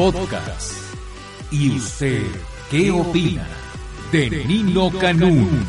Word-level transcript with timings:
Podcast. 0.00 0.72
¿Y 1.50 1.76
usted 1.76 2.22
qué 2.70 2.90
opina 2.90 3.46
de 4.10 4.30
Nino 4.46 4.90
Canún? 4.98 5.62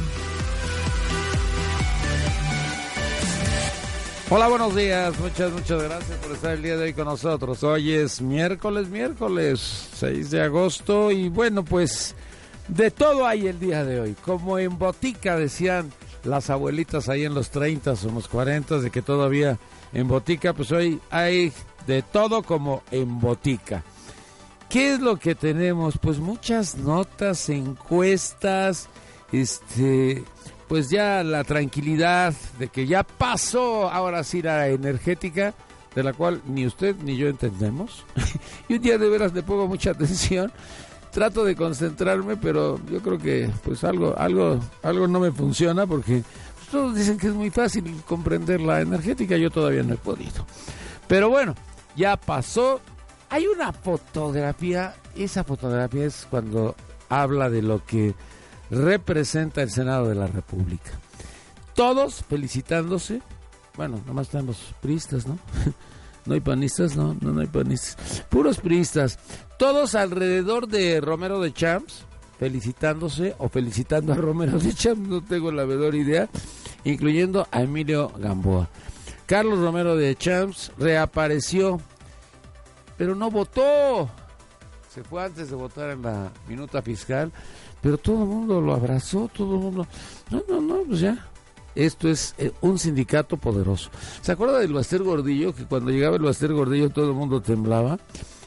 Hola, 4.30 4.48
buenos 4.48 4.74
días. 4.74 5.20
Muchas, 5.20 5.52
muchas 5.52 5.84
gracias 5.84 6.18
por 6.20 6.32
estar 6.32 6.54
el 6.54 6.62
día 6.62 6.78
de 6.78 6.84
hoy 6.86 6.94
con 6.94 7.08
nosotros. 7.08 7.62
Hoy 7.66 7.92
es 7.92 8.22
miércoles, 8.22 8.88
miércoles 8.88 9.90
6 9.96 10.32
de 10.32 10.42
agosto 10.44 11.12
y 11.12 11.28
bueno, 11.28 11.66
pues 11.66 12.16
de 12.70 12.90
todo 12.90 13.28
hay 13.28 13.48
el 13.48 13.60
día 13.60 13.84
de 13.84 14.00
hoy. 14.00 14.16
Como 14.24 14.58
en 14.58 14.80
botica 14.80 15.36
decían 15.36 15.92
las 16.24 16.50
abuelitas 16.50 17.10
ahí 17.10 17.26
en 17.26 17.34
los 17.34 17.50
30 17.50 17.92
o 17.92 18.12
los 18.14 18.30
40 18.30 18.80
de 18.80 18.92
que 18.92 19.02
todavía 19.02 19.60
en 19.92 20.08
botica, 20.08 20.54
pues 20.54 20.72
hoy 20.72 21.02
hay 21.10 21.52
de 21.86 22.02
todo 22.02 22.44
como 22.44 22.82
en 22.92 23.20
botica. 23.20 23.84
¿Qué 24.72 24.94
es 24.94 25.02
lo 25.02 25.18
que 25.18 25.36
tenemos? 25.36 25.98
Pues 25.98 26.20
muchas 26.20 26.78
notas, 26.78 27.50
encuestas, 27.50 28.88
este, 29.34 30.24
pues 30.70 30.90
ya 30.90 31.26
la 31.26 31.44
tranquilidad 31.44 32.34
de 32.58 32.70
que 32.70 32.88
ya 32.88 33.04
pasó 33.04 33.92
ahora 33.92 34.24
sí 34.24 34.42
la 34.42 34.70
energética, 34.70 35.54
de 35.94 36.04
la 36.04 36.14
cual 36.14 36.42
ni 36.48 36.66
usted 36.66 36.96
ni 37.04 37.18
yo 37.18 37.28
entendemos. 37.28 38.06
y 38.70 38.76
un 38.76 38.82
día 38.82 38.98
de 38.98 39.10
veras 39.10 39.34
le 39.34 39.44
pongo 39.44 39.68
mucha 39.68 39.92
atención. 39.92 40.54
Trato 41.12 41.44
de 41.44 41.58
concentrarme, 41.58 42.38
pero 42.38 42.80
yo 42.90 43.02
creo 43.02 43.18
que 43.18 43.50
pues 43.66 43.84
algo, 43.84 44.18
algo, 44.18 44.58
algo 44.84 45.06
no 45.06 45.20
me 45.20 45.34
funciona 45.34 45.86
porque 45.86 46.24
todos 46.72 46.96
dicen 46.96 47.18
que 47.18 47.28
es 47.28 47.34
muy 47.34 47.50
fácil 47.50 48.02
comprender 48.08 48.62
la 48.62 48.80
energética, 48.80 49.36
yo 49.36 49.52
todavía 49.52 49.84
no 49.84 49.96
he 49.96 49.98
podido. 49.98 50.46
Pero 51.10 51.28
bueno, 51.28 51.56
ya 51.98 52.16
pasó. 52.16 52.80
Hay 53.32 53.48
una 53.48 53.72
fotografía, 53.72 54.94
esa 55.16 55.46
fotografía 55.46 56.06
es 56.06 56.28
cuando 56.30 56.76
habla 57.08 57.50
de 57.50 57.62
lo 57.62 57.84
que 57.86 58.14
representa 58.70 59.62
el 59.62 59.72
Senado 59.72 60.10
de 60.10 60.16
la 60.16 60.28
República. 60.28 60.92
Todos 61.74 62.26
felicitándose. 62.28 63.22
Bueno, 63.78 64.02
nomás 64.06 64.34
los 64.34 64.76
priistas, 64.82 65.26
¿no? 65.26 65.40
No 66.24 66.36
hay 66.36 66.40
panistas, 66.40 66.96
no, 66.96 67.18
no, 67.20 67.32
no 67.32 67.42
hay 67.42 67.48
panistas. 67.48 68.24
Puros 68.30 68.60
priistas. 68.60 69.18
Todos 69.58 69.96
alrededor 69.96 70.68
de 70.68 71.02
Romero 71.02 71.40
de 71.40 71.52
Champs, 71.52 72.04
felicitándose 72.38 73.34
o 73.40 73.50
felicitando 73.50 74.14
a 74.14 74.18
Romero 74.18 74.60
de 74.60 74.72
Champs, 74.72 75.08
no 75.08 75.24
tengo 75.24 75.52
la 75.52 75.66
menor 75.66 75.96
idea, 75.96 76.30
incluyendo 76.84 77.48
a 77.50 77.64
Emilio 77.64 78.10
Gamboa. 78.20 78.70
Carlos 79.26 79.58
Romero 79.60 79.96
de 79.96 80.16
Champs 80.16 80.72
reapareció, 80.78 81.82
pero 83.02 83.16
no 83.16 83.32
votó. 83.32 84.08
Se 84.88 85.04
fue 85.04 85.24
antes 85.24 85.50
de 85.50 85.56
votar 85.56 85.90
en 85.90 86.04
la 86.04 86.32
minuta 86.48 86.84
fiscal, 86.84 87.32
pero 87.82 87.98
todo 87.98 88.22
el 88.22 88.30
mundo 88.30 88.62
lo 88.62 88.76
abrazó, 88.76 89.28
todo 89.36 89.56
el 89.56 89.60
mundo. 89.60 89.88
No, 90.30 90.44
no, 90.48 90.62
no, 90.62 90.84
pues 90.84 91.00
ya. 91.00 91.28
Esto 91.74 92.08
es 92.10 92.36
eh, 92.38 92.52
un 92.62 92.78
sindicato 92.78 93.38
poderoso. 93.38 93.90
¿Se 94.22 94.32
acuerda 94.32 94.60
del 94.60 94.74
Baster 94.74 95.02
Gordillo? 95.02 95.56
Que 95.56 95.66
cuando 95.66 95.90
llegaba 95.90 96.18
el 96.18 96.22
Baster 96.22 96.54
Gordillo 96.54 96.92
todo 96.92 97.10
el 97.10 97.16
mundo 97.16 97.42
temblaba, 97.42 97.98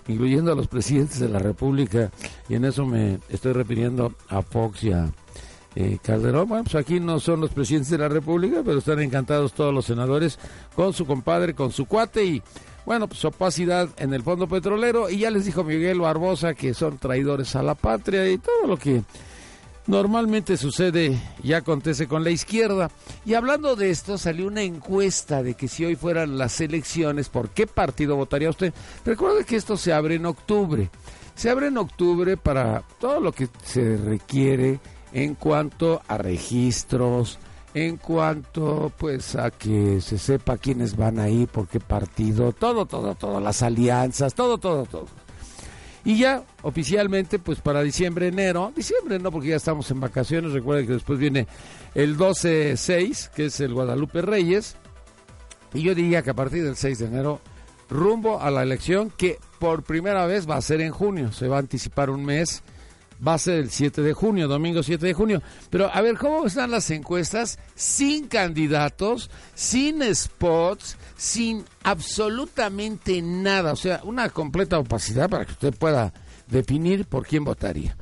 incluyendo 0.07 0.53
a 0.53 0.55
los 0.55 0.69
presidentes 0.69 1.19
de 1.19 1.31
la 1.31 1.41
República. 1.41 2.13
Y 2.49 2.55
en 2.55 2.65
eso 2.65 2.87
me 2.87 3.19
estoy 3.31 3.55
refiriendo 3.55 4.15
a 4.29 4.41
Fox 4.43 4.85
y 4.85 4.93
a 4.93 5.11
eh, 5.75 5.99
Calderón. 6.01 6.49
Bueno, 6.49 6.63
pues 6.63 6.77
aquí 6.77 7.01
no 7.01 7.19
son 7.19 7.41
los 7.41 7.51
presidentes 7.51 7.91
de 7.91 7.99
la 7.99 8.09
República, 8.09 8.63
pero 8.65 8.79
están 8.79 9.01
encantados 9.01 9.53
todos 9.53 9.75
los 9.75 9.85
senadores 9.85 10.39
con 10.77 10.93
su 10.93 11.07
compadre, 11.07 11.55
con 11.55 11.73
su 11.73 11.87
cuate 11.87 12.25
y 12.25 12.43
bueno, 12.87 13.09
pues 13.09 13.25
opacidad 13.25 13.89
en 13.99 14.13
el 14.15 14.23
fondo 14.23 14.47
petrolero 14.47 15.09
y 15.09 15.19
ya 15.19 15.31
les 15.31 15.45
dijo 15.45 15.65
Miguel 15.65 16.01
Barbosa 16.01 16.55
que 16.55 16.75
son 16.75 16.99
traidores 16.99 17.57
a 17.57 17.63
la 17.63 17.75
patria 17.75 18.31
y 18.31 18.39
todo 18.39 18.67
lo 18.67 18.77
que 18.77 19.03
normalmente 19.87 20.57
sucede 20.57 21.19
y 21.43 21.53
acontece 21.53 22.07
con 22.07 22.25
la 22.25 22.31
izquierda. 22.31 22.91
Y 23.25 23.35
hablando 23.35 23.77
de 23.77 23.91
esto, 23.91 24.19
salió 24.19 24.47
una 24.47 24.63
encuesta 24.63 25.43
de 25.43 25.55
que 25.55 25.69
si 25.69 25.85
hoy 25.85 25.97
fueran 25.97 26.39
las 26.39 26.61
elecciones, 26.61 27.29
¿por 27.29 27.51
qué 27.51 27.67
partido 27.67 28.17
votaría 28.17 28.51
usted? 28.51 28.73
Recuerde 29.05 29.45
que 29.45 29.57
esto 29.57 29.77
se 29.77 29.93
abre 29.93 30.17
en 30.17 30.27
octubre. 30.27 30.91
Se 31.35 31.51
abre 31.51 31.67
en 31.67 31.79
octubre 31.79 32.37
para 32.37 32.83
todo 33.01 33.21
lo 33.21 33.33
que 33.33 33.49
se 33.65 33.97
requiere 33.97 34.79
en 35.13 35.35
cuanto 35.35 36.03
a 36.07 36.19
registros, 36.19 37.39
en 37.75 37.97
cuanto 37.97 38.93
pues 38.97 39.35
a 39.35 39.51
que 39.51 40.01
se 40.01 40.17
sepa 40.17 40.57
quiénes 40.57 40.97
van 40.97 41.19
ahí, 41.19 41.47
por 41.47 41.67
qué 41.67 41.81
partido, 41.81 42.53
todo, 42.53 42.87
todo, 42.87 43.17
todo, 43.17 43.41
las 43.41 43.63
alianzas, 43.63 44.35
todo, 44.35 44.59
todo, 44.59 44.85
todo. 44.85 45.07
Y 46.05 46.19
ya 46.19 46.45
oficialmente, 46.63 47.39
pues 47.39 47.61
para 47.61 47.83
diciembre, 47.83 48.29
enero, 48.29 48.73
diciembre 48.77 49.19
no, 49.19 49.33
porque 49.33 49.49
ya 49.49 49.57
estamos 49.57 49.91
en 49.91 50.01
vacaciones, 50.01 50.53
recuerden 50.53 50.87
que 50.87 50.93
después 50.93 51.19
viene 51.19 51.49
el 51.95 52.17
12-6, 52.17 53.31
que 53.31 53.47
es 53.47 53.59
el 53.61 53.75
Guadalupe 53.75 54.23
Reyes, 54.23 54.77
y 55.73 55.83
yo 55.83 55.95
diría 55.95 56.23
que 56.23 56.31
a 56.31 56.35
partir 56.35 56.63
del 56.63 56.77
6 56.77 56.99
de 56.99 57.07
enero, 57.07 57.41
rumbo 57.89 58.41
a 58.41 58.51
la 58.51 58.63
elección, 58.63 59.11
que 59.17 59.39
por 59.59 59.83
primera 59.83 60.27
vez 60.27 60.49
va 60.49 60.57
a 60.57 60.63
ser 60.63 60.81
en 60.81 60.93
junio, 60.93 61.33
se 61.33 61.49
va 61.49 61.57
a 61.57 61.61
anticipar 61.61 62.11
un 62.11 62.25
mes, 62.25 62.63
va 63.27 63.35
a 63.35 63.39
ser 63.39 63.61
el 63.61 63.71
7 63.71 64.03
de 64.03 64.13
junio, 64.13 64.49
domingo 64.49 64.83
7 64.83 65.07
de 65.07 65.15
junio. 65.15 65.43
Pero 65.71 65.91
a 65.93 66.01
ver, 66.01 66.17
¿cómo 66.17 66.47
están 66.47 66.71
las 66.71 66.91
encuestas? 66.91 67.59
Sin 67.75 68.29
candidatos, 68.29 69.31
sin 69.55 70.03
spots, 70.15 70.97
sin 71.17 71.65
absolutamente 71.83 73.21
nada. 73.23 73.73
O 73.73 73.77
sea, 73.77 74.01
una 74.05 74.29
completa 74.31 74.79
opacidad 74.79 75.29
para 75.29 75.45
que 75.45 75.53
usted 75.53 75.75
pueda 75.75 76.13
definir 76.49 77.07
por 77.07 77.27
quién 77.27 77.45
votaría. 77.45 77.97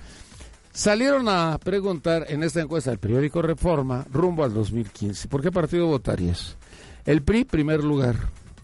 Salieron 0.72 1.28
a 1.28 1.58
preguntar 1.62 2.24
en 2.28 2.42
esta 2.42 2.60
encuesta 2.60 2.90
del 2.90 2.98
periódico 2.98 3.42
Reforma 3.42 4.06
rumbo 4.10 4.42
al 4.42 4.54
2015. 4.54 5.28
¿Por 5.28 5.42
qué 5.42 5.52
partido 5.52 5.86
votarías? 5.86 6.56
El 7.04 7.22
PRI, 7.22 7.44
primer 7.44 7.84
lugar, 7.84 8.16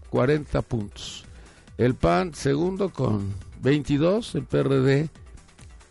40 0.08 0.62
puntos. 0.62 1.24
El 1.76 1.94
PAN, 1.94 2.34
segundo, 2.34 2.88
con 2.90 3.34
22. 3.60 4.34
El 4.36 4.44
PRD, 4.44 5.10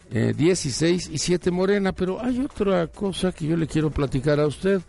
16 0.10 1.10
y 1.12 1.18
7 1.18 1.52
Morena. 1.52 1.92
Pero 1.92 2.24
hay 2.24 2.40
otra 2.40 2.88
cosa 2.88 3.32
que 3.32 3.46
yo 3.48 3.58
le 3.58 3.68
quiero 3.68 3.92
platicar 3.92 4.40
a 4.40 4.48
usted, 4.48 4.82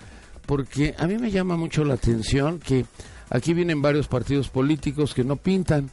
porque 0.46 0.94
a 0.98 1.06
mí 1.06 1.18
me 1.18 1.30
llama 1.30 1.56
mucho 1.56 1.84
la 1.84 1.94
atención 1.94 2.58
que 2.58 2.86
aquí 3.30 3.54
vienen 3.54 3.82
varios 3.82 4.08
partidos 4.08 4.48
políticos 4.48 5.14
que 5.14 5.24
no 5.24 5.36
pintan. 5.36 5.90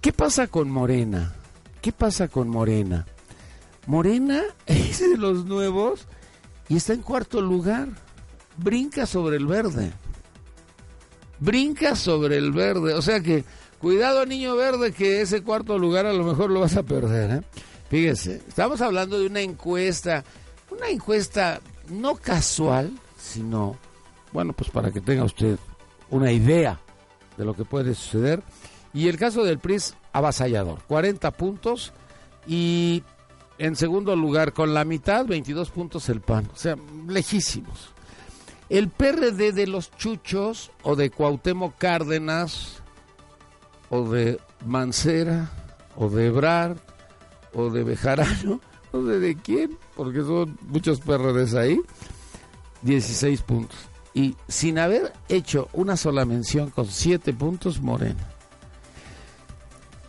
¿Qué 0.00 0.12
pasa 0.12 0.46
con 0.46 0.70
Morena? 0.70 1.34
¿Qué 1.80 1.92
pasa 1.92 2.28
con 2.28 2.48
Morena? 2.48 3.06
Morena 3.86 4.42
es 4.66 5.00
de 5.00 5.16
los 5.16 5.44
nuevos 5.44 6.06
y 6.68 6.76
está 6.76 6.92
en 6.92 7.02
cuarto 7.02 7.40
lugar. 7.40 7.88
Brinca 8.56 9.06
sobre 9.06 9.36
el 9.36 9.46
verde. 9.46 9.92
Brinca 11.38 11.96
sobre 11.96 12.36
el 12.36 12.52
verde. 12.52 12.94
O 12.94 13.02
sea 13.02 13.20
que, 13.20 13.44
cuidado 13.80 14.26
niño 14.26 14.54
verde, 14.56 14.92
que 14.92 15.22
ese 15.22 15.42
cuarto 15.42 15.78
lugar 15.78 16.06
a 16.06 16.12
lo 16.12 16.24
mejor 16.24 16.50
lo 16.50 16.60
vas 16.60 16.76
a 16.76 16.82
perder. 16.82 17.30
¿eh? 17.30 17.42
Fíjese, 17.88 18.42
estamos 18.46 18.80
hablando 18.80 19.18
de 19.18 19.26
una 19.26 19.40
encuesta, 19.40 20.22
una 20.70 20.88
encuesta 20.88 21.60
no 21.88 22.14
casual, 22.14 22.92
sino, 23.18 23.76
bueno, 24.32 24.52
pues 24.52 24.70
para 24.70 24.92
que 24.92 25.00
tenga 25.00 25.24
usted 25.24 25.58
una 26.10 26.30
idea 26.30 26.78
de 27.36 27.44
lo 27.44 27.54
que 27.54 27.64
puede 27.64 27.94
suceder. 27.94 28.42
Y 28.92 29.08
el 29.08 29.16
caso 29.16 29.44
del 29.44 29.58
PRI 29.58 29.74
es 29.74 29.96
avasallador, 30.12 30.82
40 30.86 31.30
puntos 31.32 31.92
y 32.46 33.02
en 33.58 33.76
segundo 33.76 34.16
lugar 34.16 34.52
con 34.52 34.74
la 34.74 34.84
mitad, 34.84 35.26
22 35.26 35.70
puntos 35.70 36.08
el 36.08 36.20
PAN, 36.20 36.48
o 36.52 36.56
sea, 36.56 36.76
lejísimos. 37.08 37.90
El 38.68 38.88
PRD 38.88 39.52
de 39.52 39.66
los 39.66 39.90
Chuchos 39.96 40.70
o 40.82 40.96
de 40.96 41.10
Cuauhtémoc 41.10 41.76
Cárdenas 41.76 42.82
o 43.90 44.08
de 44.08 44.40
Mancera 44.64 45.50
o 45.96 46.08
de 46.08 46.26
Ebrard 46.26 46.78
o 47.52 47.68
de 47.68 47.84
Bejarano, 47.84 48.60
no 48.92 49.06
sé 49.06 49.18
de 49.18 49.36
quién, 49.36 49.76
porque 49.96 50.20
son 50.20 50.56
muchos 50.68 51.00
PRDs 51.00 51.54
ahí, 51.54 51.80
16 52.82 53.42
puntos. 53.42 53.78
Y 54.14 54.36
sin 54.48 54.78
haber 54.78 55.12
hecho 55.28 55.68
una 55.72 55.96
sola 55.96 56.24
mención 56.24 56.70
con 56.70 56.86
7 56.86 57.32
puntos, 57.34 57.80
Morena. 57.80 58.26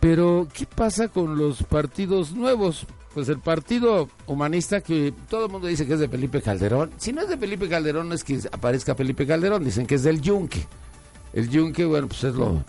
Pero, 0.00 0.48
¿qué 0.52 0.66
pasa 0.66 1.08
con 1.08 1.38
los 1.38 1.62
partidos 1.62 2.32
nuevos? 2.32 2.86
Pues 3.14 3.28
el 3.28 3.38
partido 3.38 4.08
humanista 4.26 4.80
que 4.80 5.14
todo 5.28 5.46
el 5.46 5.52
mundo 5.52 5.68
dice 5.68 5.86
que 5.86 5.94
es 5.94 6.00
de 6.00 6.08
Felipe 6.08 6.42
Calderón. 6.42 6.90
Si 6.96 7.12
no 7.12 7.20
es 7.20 7.28
de 7.28 7.36
Felipe 7.36 7.68
Calderón, 7.68 8.08
no 8.08 8.14
es 8.14 8.24
que 8.24 8.40
aparezca 8.50 8.96
Felipe 8.96 9.26
Calderón, 9.26 9.62
dicen 9.64 9.86
que 9.86 9.96
es 9.96 10.02
del 10.02 10.20
Yunque. 10.20 10.66
El 11.32 11.48
Yunque, 11.48 11.84
bueno, 11.84 12.08
pues 12.08 12.24
es 12.24 12.34
lo. 12.34 12.64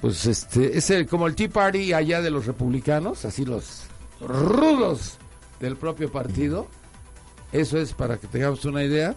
Pues 0.00 0.26
este, 0.26 0.78
es 0.78 0.90
el, 0.90 1.06
como 1.06 1.26
el 1.26 1.34
Tea 1.34 1.48
Party 1.48 1.92
allá 1.92 2.20
de 2.22 2.30
los 2.30 2.46
republicanos, 2.46 3.24
así 3.24 3.44
los 3.44 3.84
rudos 4.20 5.18
del 5.60 5.76
propio 5.76 6.10
partido. 6.10 6.68
Eso 7.52 7.78
es 7.78 7.92
para 7.94 8.18
que 8.18 8.26
tengamos 8.26 8.64
una 8.64 8.84
idea. 8.84 9.16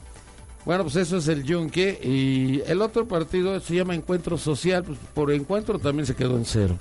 Bueno, 0.65 0.83
pues 0.83 0.95
eso 0.95 1.17
es 1.17 1.27
el 1.27 1.43
Yunque. 1.43 1.99
Y 2.03 2.61
el 2.69 2.81
otro 2.81 3.07
partido 3.07 3.59
se 3.59 3.75
llama 3.75 3.95
Encuentro 3.95 4.37
Social, 4.37 4.83
pues 4.83 4.97
por 5.13 5.31
encuentro 5.31 5.79
también 5.79 6.05
se 6.05 6.15
quedó 6.15 6.37
en 6.37 6.45
cero. 6.45 6.77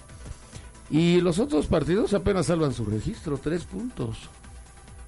Y 0.90 1.20
los 1.20 1.38
otros 1.38 1.66
partidos 1.66 2.14
apenas 2.14 2.46
salvan 2.46 2.72
su 2.72 2.84
registro, 2.84 3.38
tres 3.38 3.64
puntos. 3.64 4.16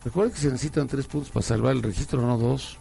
Recuerden 0.04 0.34
que 0.34 0.40
se 0.40 0.50
necesitan 0.50 0.86
tres 0.86 1.06
puntos 1.06 1.30
para 1.30 1.44
salvar 1.44 1.74
el 1.74 1.82
registro, 1.82 2.20
no 2.20 2.38
dos. 2.38 2.78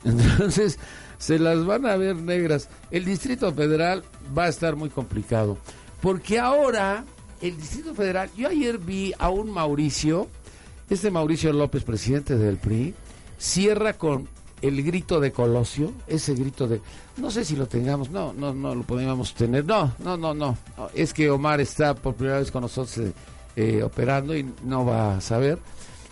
Entonces, 0.04 0.78
se 1.18 1.38
las 1.38 1.64
van 1.64 1.86
a 1.86 1.96
ver 1.96 2.16
negras. 2.16 2.68
El 2.90 3.04
Distrito 3.04 3.52
Federal 3.52 4.02
va 4.36 4.44
a 4.44 4.48
estar 4.48 4.76
muy 4.76 4.90
complicado. 4.90 5.58
Porque 6.00 6.38
ahora, 6.38 7.04
el 7.42 7.56
Distrito 7.56 7.94
Federal, 7.94 8.30
yo 8.36 8.48
ayer 8.48 8.78
vi 8.78 9.12
a 9.18 9.28
un 9.28 9.50
Mauricio, 9.50 10.28
este 10.88 11.10
Mauricio 11.10 11.52
López, 11.52 11.84
presidente 11.84 12.36
del 12.36 12.56
PRI, 12.56 12.94
cierra 13.38 13.92
con 13.92 14.28
el 14.62 14.82
grito 14.82 15.20
de 15.20 15.32
Colosio, 15.32 15.92
ese 16.06 16.34
grito 16.34 16.68
de, 16.68 16.80
no 17.16 17.30
sé 17.30 17.44
si 17.44 17.56
lo 17.56 17.66
tengamos, 17.66 18.10
no, 18.10 18.32
no, 18.32 18.52
no 18.52 18.74
lo 18.74 18.82
podíamos 18.82 19.34
tener, 19.34 19.64
no, 19.64 19.92
no, 19.98 20.16
no, 20.16 20.34
no, 20.34 20.56
es 20.94 21.14
que 21.14 21.30
Omar 21.30 21.60
está 21.60 21.94
por 21.94 22.14
primera 22.14 22.38
vez 22.38 22.50
con 22.50 22.62
nosotros 22.62 22.98
eh, 22.98 23.12
eh, 23.56 23.82
operando 23.82 24.36
y 24.36 24.46
no 24.64 24.84
va 24.84 25.16
a 25.16 25.20
saber, 25.20 25.58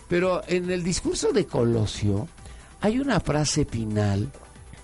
pero 0.07 0.41
en 0.47 0.71
el 0.71 0.83
discurso 0.83 1.31
de 1.31 1.45
Colosio 1.45 2.27
hay 2.81 2.99
una 2.99 3.19
frase 3.19 3.65
final 3.65 4.29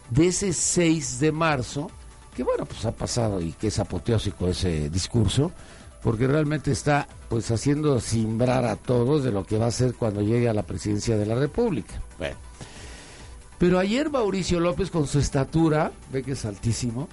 de 0.09 0.27
ese 0.27 0.53
6 0.53 1.19
de 1.19 1.31
marzo, 1.31 1.89
que 2.35 2.43
bueno, 2.43 2.65
pues 2.65 2.85
ha 2.85 2.91
pasado 2.91 3.41
y 3.41 3.53
que 3.53 3.67
es 3.67 3.79
apoteósico 3.79 4.47
ese 4.47 4.89
discurso, 4.89 5.51
porque 6.03 6.27
realmente 6.27 6.71
está 6.71 7.07
pues 7.29 7.49
haciendo 7.51 7.99
simbrar 7.99 8.65
a 8.65 8.75
todos 8.75 9.23
de 9.23 9.31
lo 9.31 9.45
que 9.45 9.57
va 9.57 9.67
a 9.67 9.71
ser 9.71 9.95
cuando 9.95 10.21
llegue 10.21 10.49
a 10.49 10.53
la 10.53 10.63
presidencia 10.63 11.17
de 11.17 11.25
la 11.25 11.35
República. 11.35 12.01
Bueno. 12.17 12.35
Pero 13.57 13.79
ayer 13.79 14.09
Mauricio 14.09 14.59
López 14.59 14.91
con 14.91 15.07
su 15.07 15.19
estatura, 15.19 15.91
ve 16.11 16.23
que 16.23 16.33
es 16.33 16.45
altísimo, 16.45 17.07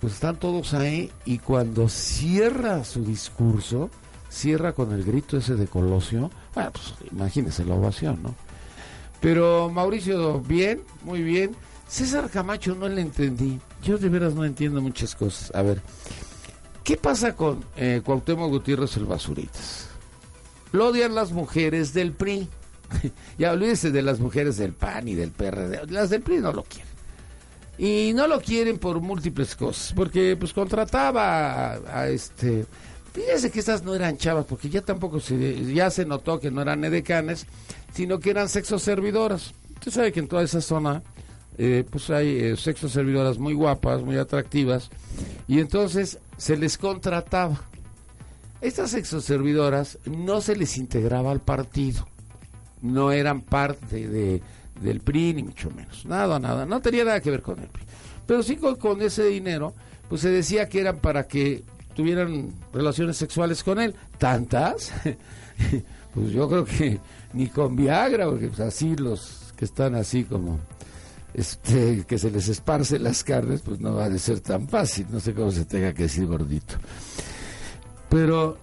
pues 0.00 0.14
están 0.14 0.36
todos 0.36 0.74
ahí 0.74 1.10
y 1.24 1.38
cuando 1.38 1.88
cierra 1.88 2.84
su 2.84 3.04
discurso, 3.04 3.90
cierra 4.28 4.72
con 4.74 4.92
el 4.92 5.04
grito 5.04 5.38
ese 5.38 5.56
de 5.56 5.66
Colosio, 5.66 6.30
bueno, 6.54 6.70
pues 6.70 6.94
imagínese 7.10 7.64
la 7.64 7.74
ovación, 7.74 8.22
¿no? 8.22 8.34
Pero 9.20 9.70
Mauricio, 9.70 10.40
bien, 10.40 10.82
muy 11.04 11.22
bien. 11.22 11.54
César 11.86 12.30
Camacho 12.30 12.74
no 12.74 12.88
le 12.88 13.02
entendí. 13.02 13.60
Yo 13.82 13.98
de 13.98 14.08
veras 14.08 14.34
no 14.34 14.44
entiendo 14.44 14.80
muchas 14.80 15.14
cosas. 15.14 15.52
A 15.54 15.62
ver, 15.62 15.80
¿qué 16.84 16.96
pasa 16.96 17.34
con 17.34 17.64
eh, 17.76 18.00
Cuauhtémoc 18.04 18.50
Gutiérrez 18.50 18.96
el 18.96 19.06
Basuritas? 19.06 19.88
Lo 20.72 20.88
odian 20.88 21.14
las 21.14 21.32
mujeres 21.32 21.92
del 21.92 22.12
PRI. 22.12 22.48
ya 23.38 23.52
olvídese 23.52 23.90
de 23.90 24.02
las 24.02 24.20
mujeres 24.20 24.56
del 24.56 24.72
PAN 24.72 25.08
y 25.08 25.14
del 25.14 25.32
PRD. 25.32 25.86
Las 25.88 26.10
del 26.10 26.22
PRI 26.22 26.38
no 26.38 26.52
lo 26.52 26.62
quieren. 26.62 26.90
Y 27.76 28.12
no 28.14 28.26
lo 28.26 28.40
quieren 28.40 28.78
por 28.78 29.00
múltiples 29.00 29.56
cosas. 29.56 29.92
Porque 29.94 30.36
pues 30.36 30.52
contrataba 30.52 31.72
a, 31.72 32.08
este... 32.08 32.66
Fíjese 33.12 33.50
que 33.50 33.60
estas 33.60 33.82
no 33.82 33.94
eran 33.94 34.16
chavas, 34.16 34.46
porque 34.46 34.68
ya 34.68 34.82
tampoco 34.82 35.20
se, 35.20 35.64
ya 35.72 35.90
se 35.90 36.04
notó 36.04 36.38
que 36.38 36.50
no 36.50 36.62
eran 36.62 36.84
edecanes, 36.84 37.46
sino 37.92 38.20
que 38.20 38.30
eran 38.30 38.48
sexos 38.48 38.82
servidoras. 38.82 39.52
Usted 39.74 39.90
sabe 39.90 40.12
que 40.12 40.20
en 40.20 40.28
toda 40.28 40.42
esa 40.42 40.60
zona, 40.60 41.02
eh, 41.58 41.84
pues 41.90 42.10
hay 42.10 42.38
eh, 42.38 42.56
servidoras 42.56 43.38
muy 43.38 43.54
guapas, 43.54 44.02
muy 44.02 44.16
atractivas, 44.16 44.90
y 45.48 45.58
entonces 45.58 46.18
se 46.36 46.56
les 46.56 46.78
contrataba. 46.78 47.60
Estas 48.60 48.90
sexos 48.90 49.24
servidoras 49.24 49.98
no 50.04 50.40
se 50.40 50.54
les 50.54 50.76
integraba 50.76 51.32
al 51.32 51.40
partido 51.40 52.06
no 52.82 53.12
eran 53.12 53.42
parte 53.42 54.08
de, 54.08 54.42
del 54.80 55.00
PRI, 55.00 55.34
ni 55.34 55.42
mucho 55.42 55.70
menos. 55.70 56.04
Nada, 56.06 56.38
nada, 56.38 56.66
no 56.66 56.80
tenía 56.80 57.04
nada 57.04 57.20
que 57.20 57.30
ver 57.30 57.42
con 57.42 57.58
el 57.58 57.68
PRI. 57.68 57.84
Pero 58.26 58.42
sí 58.42 58.56
con, 58.56 59.02
ese 59.02 59.24
dinero, 59.24 59.74
pues 60.08 60.20
se 60.20 60.30
decía 60.30 60.68
que 60.68 60.80
eran 60.80 60.98
para 60.98 61.26
que 61.26 61.64
tuvieran 61.94 62.52
relaciones 62.72 63.16
sexuales 63.16 63.62
con 63.62 63.80
él. 63.80 63.94
¿Tantas? 64.18 64.92
pues 66.14 66.30
yo 66.30 66.48
creo 66.48 66.64
que 66.64 67.00
ni 67.32 67.48
con 67.48 67.76
Viagra, 67.76 68.26
porque 68.26 68.48
pues 68.48 68.60
así 68.60 68.96
los 68.96 69.52
que 69.56 69.64
están 69.64 69.94
así 69.94 70.24
como 70.24 70.58
este, 71.34 72.04
que 72.06 72.18
se 72.18 72.30
les 72.30 72.48
esparce 72.48 72.98
las 72.98 73.22
carnes, 73.22 73.62
pues 73.62 73.80
no 73.80 73.94
va 73.94 74.06
a 74.06 74.18
ser 74.18 74.40
tan 74.40 74.68
fácil, 74.68 75.06
no 75.10 75.20
sé 75.20 75.34
cómo 75.34 75.50
se 75.50 75.64
tenga 75.64 75.92
que 75.92 76.04
decir 76.04 76.26
gordito. 76.26 76.74
Pero 78.08 78.58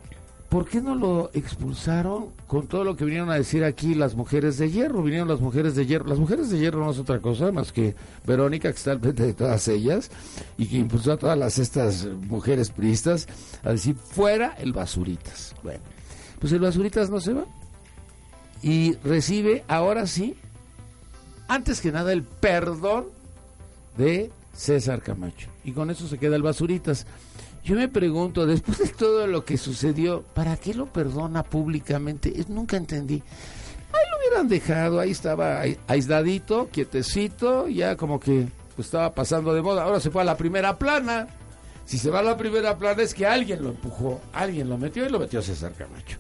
¿por 0.49 0.67
qué 0.67 0.81
no 0.81 0.95
lo 0.95 1.29
expulsaron 1.33 2.27
con 2.47 2.67
todo 2.67 2.83
lo 2.83 2.95
que 2.95 3.05
vinieron 3.05 3.29
a 3.29 3.35
decir 3.35 3.63
aquí 3.63 3.95
las 3.95 4.15
mujeres 4.15 4.57
de 4.57 4.71
hierro? 4.71 5.03
Vinieron 5.03 5.27
las 5.27 5.41
mujeres 5.41 5.75
de 5.75 5.85
hierro. 5.85 6.07
Las 6.07 6.19
mujeres 6.19 6.49
de 6.49 6.57
hierro 6.57 6.83
no 6.83 6.91
es 6.91 6.99
otra 6.99 7.19
cosa 7.19 7.51
más 7.51 7.71
que 7.71 7.95
Verónica, 8.25 8.71
que 8.71 8.77
está 8.77 8.91
al 8.91 8.99
frente 8.99 9.23
de 9.23 9.33
todas 9.33 9.67
ellas 9.67 10.09
y 10.57 10.67
que 10.67 10.77
impulsó 10.77 11.13
a 11.13 11.17
todas 11.17 11.37
las, 11.37 11.59
estas 11.59 12.05
mujeres 12.05 12.71
priistas 12.71 13.27
a 13.63 13.71
decir 13.71 13.95
fuera 13.95 14.55
el 14.59 14.73
basuritas. 14.73 15.53
Bueno, 15.63 15.81
pues 16.39 16.53
el 16.53 16.59
basuritas 16.59 17.09
no 17.09 17.19
se 17.19 17.33
va 17.33 17.45
y 18.61 18.93
recibe 19.03 19.63
ahora 19.67 20.07
sí, 20.07 20.35
antes 21.47 21.81
que 21.81 21.91
nada, 21.91 22.11
el 22.13 22.23
perdón 22.23 23.05
de 23.97 24.31
César 24.53 25.01
Camacho. 25.01 25.49
Y 25.63 25.71
con 25.71 25.89
eso 25.89 26.07
se 26.07 26.17
queda 26.17 26.35
el 26.35 26.41
basuritas. 26.41 27.05
Yo 27.67 27.75
me 27.75 27.89
pregunto, 27.89 28.45
después 28.45 28.77
de 28.77 28.87
todo 28.87 29.27
lo 29.27 29.43
que 29.43 29.57
sucedió, 29.57 30.23
¿para 30.33 30.55
qué 30.55 30.73
lo 30.73 30.85
perdona 30.85 31.43
públicamente? 31.43 32.33
nunca 32.47 32.77
entendí. 32.77 33.15
Ahí 33.15 34.03
lo 34.09 34.17
hubieran 34.19 34.47
dejado, 34.47 35.01
ahí 35.01 35.11
estaba 35.11 35.63
aisladito, 35.87 36.69
quietecito, 36.71 37.67
ya 37.67 37.97
como 37.97 38.21
que 38.21 38.47
pues, 38.77 38.87
estaba 38.87 39.13
pasando 39.13 39.53
de 39.53 39.61
moda. 39.61 39.83
Ahora 39.83 39.99
se 39.99 40.09
fue 40.09 40.21
a 40.21 40.25
la 40.25 40.37
primera 40.37 40.77
plana. 40.77 41.27
Si 41.83 41.97
se 41.97 42.09
va 42.09 42.19
a 42.19 42.23
la 42.23 42.37
primera 42.37 42.77
plana 42.77 43.03
es 43.03 43.13
que 43.13 43.25
alguien 43.25 43.61
lo 43.61 43.71
empujó, 43.71 44.21
alguien 44.31 44.69
lo 44.69 44.77
metió 44.77 45.05
y 45.05 45.09
lo 45.09 45.19
metió 45.19 45.41
César 45.41 45.73
Camacho. 45.73 46.19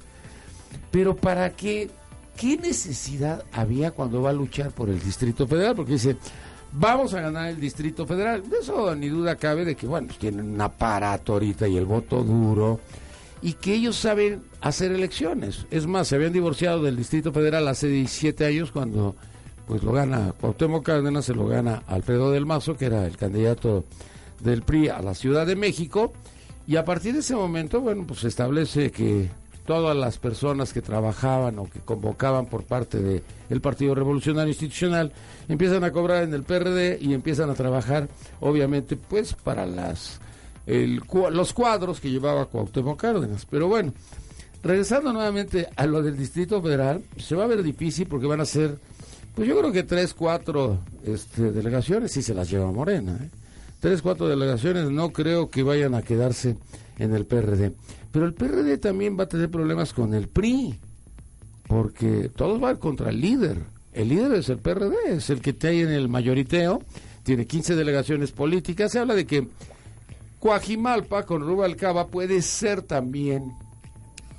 Pero 0.91 1.15
¿para 1.15 1.51
qué? 1.51 1.89
¿Qué 2.35 2.57
necesidad 2.57 3.45
había 3.53 3.91
cuando 3.91 4.21
va 4.21 4.31
a 4.31 4.33
luchar 4.33 4.71
por 4.71 4.89
el 4.89 4.99
Distrito 4.99 5.47
Federal? 5.47 5.77
Porque 5.77 5.93
dice, 5.93 6.17
Vamos 6.73 7.13
a 7.13 7.21
ganar 7.21 7.49
el 7.49 7.59
Distrito 7.59 8.05
Federal. 8.05 8.47
De 8.49 8.57
eso 8.59 8.95
ni 8.95 9.09
duda 9.09 9.35
cabe 9.35 9.65
de 9.65 9.75
que, 9.75 9.87
bueno, 9.87 10.07
pues 10.07 10.19
tienen 10.19 10.53
un 10.53 10.61
aparato 10.61 11.33
ahorita 11.33 11.67
y 11.67 11.77
el 11.77 11.85
voto 11.85 12.23
duro 12.23 12.79
y 13.41 13.53
que 13.53 13.73
ellos 13.73 13.95
saben 13.95 14.43
hacer 14.61 14.91
elecciones. 14.91 15.65
Es 15.71 15.87
más, 15.87 16.07
se 16.07 16.15
habían 16.15 16.33
divorciado 16.33 16.81
del 16.81 16.95
Distrito 16.95 17.31
Federal 17.31 17.67
hace 17.67 17.87
17 17.87 18.45
años 18.45 18.71
cuando 18.71 19.15
pues 19.67 19.83
lo 19.83 19.91
gana 19.91 20.33
Cuauhtémoc 20.39 20.85
Cárdenas, 20.85 21.25
se 21.25 21.33
lo 21.33 21.45
gana 21.45 21.83
Alfredo 21.87 22.31
del 22.31 22.45
Mazo, 22.45 22.77
que 22.77 22.85
era 22.85 23.05
el 23.05 23.17
candidato 23.17 23.83
del 24.39 24.61
PRI 24.61 24.89
a 24.89 25.01
la 25.01 25.13
Ciudad 25.13 25.45
de 25.45 25.57
México, 25.57 26.13
y 26.65 26.77
a 26.77 26.85
partir 26.85 27.13
de 27.13 27.19
ese 27.19 27.35
momento, 27.35 27.81
bueno, 27.81 28.05
pues 28.07 28.21
se 28.21 28.29
establece 28.29 28.91
que 28.91 29.29
todas 29.67 29.95
las 29.95 30.17
personas 30.17 30.71
que 30.71 30.81
trabajaban 30.81 31.59
o 31.59 31.69
que 31.69 31.79
convocaban 31.81 32.45
por 32.45 32.63
parte 32.63 32.99
del 32.99 33.21
el 33.49 33.61
Partido 33.61 33.93
Revolucionario 33.93 34.49
Institucional 34.49 35.11
empiezan 35.49 35.83
a 35.83 35.91
cobrar 35.91 36.23
en 36.23 36.33
el 36.33 36.43
PRD 36.43 36.97
y 37.01 37.13
empiezan 37.13 37.49
a 37.49 37.53
trabajar, 37.53 38.07
obviamente, 38.39 38.95
pues 38.95 39.33
para 39.33 39.65
las 39.67 40.19
los 40.65 41.53
cuadros 41.53 42.01
que 42.01 42.09
llevaba 42.09 42.45
Cuauhtémoc 42.45 42.99
Cárdenas. 42.99 43.45
Pero 43.45 43.67
bueno, 43.67 43.93
regresando 44.63 45.13
nuevamente 45.13 45.67
a 45.75 45.85
lo 45.85 46.01
del 46.01 46.17
Distrito 46.17 46.61
Federal, 46.61 47.03
se 47.17 47.35
va 47.35 47.45
a 47.45 47.47
ver 47.47 47.63
difícil 47.63 48.07
porque 48.07 48.27
van 48.27 48.41
a 48.41 48.45
ser, 48.45 48.77
pues 49.35 49.47
yo 49.47 49.57
creo 49.57 49.71
que 49.71 49.83
tres, 49.83 50.13
cuatro 50.13 50.79
este, 51.05 51.51
delegaciones, 51.51 52.11
sí 52.11 52.21
se 52.21 52.33
las 52.33 52.49
lleva 52.49 52.71
Morena. 52.71 53.17
¿eh? 53.21 53.29
Tres, 53.79 54.01
cuatro 54.01 54.27
delegaciones 54.27 54.89
no 54.89 55.11
creo 55.11 55.49
que 55.49 55.63
vayan 55.63 55.93
a 55.93 56.01
quedarse 56.01 56.57
en 56.99 57.15
el 57.15 57.25
PRD. 57.25 57.73
Pero 58.17 58.25
el 58.25 58.33
PRD 58.33 58.79
también 58.79 59.15
va 59.15 59.25
a 59.25 59.27
tener 59.27 59.47
problemas 59.51 59.93
con 59.93 60.15
el 60.15 60.27
PRI, 60.27 60.79
porque 61.67 62.31
todos 62.35 62.59
van 62.59 62.77
contra 62.77 63.11
el 63.11 63.21
líder. 63.21 63.59
El 63.93 64.09
líder 64.09 64.31
es 64.31 64.49
el 64.49 64.57
PRD, 64.57 64.95
es 65.09 65.29
el 65.29 65.39
que 65.39 65.55
ahí 65.67 65.81
en 65.81 65.91
el 65.91 66.09
mayoriteo, 66.09 66.81
tiene 67.21 67.45
15 67.45 67.75
delegaciones 67.75 68.31
políticas. 68.31 68.91
Se 68.91 68.97
habla 68.97 69.13
de 69.13 69.27
que 69.27 69.47
Coajimalpa 70.39 71.27
con 71.27 71.43
Rubalcaba 71.43 72.07
puede 72.07 72.41
ser 72.41 72.81
también 72.81 73.53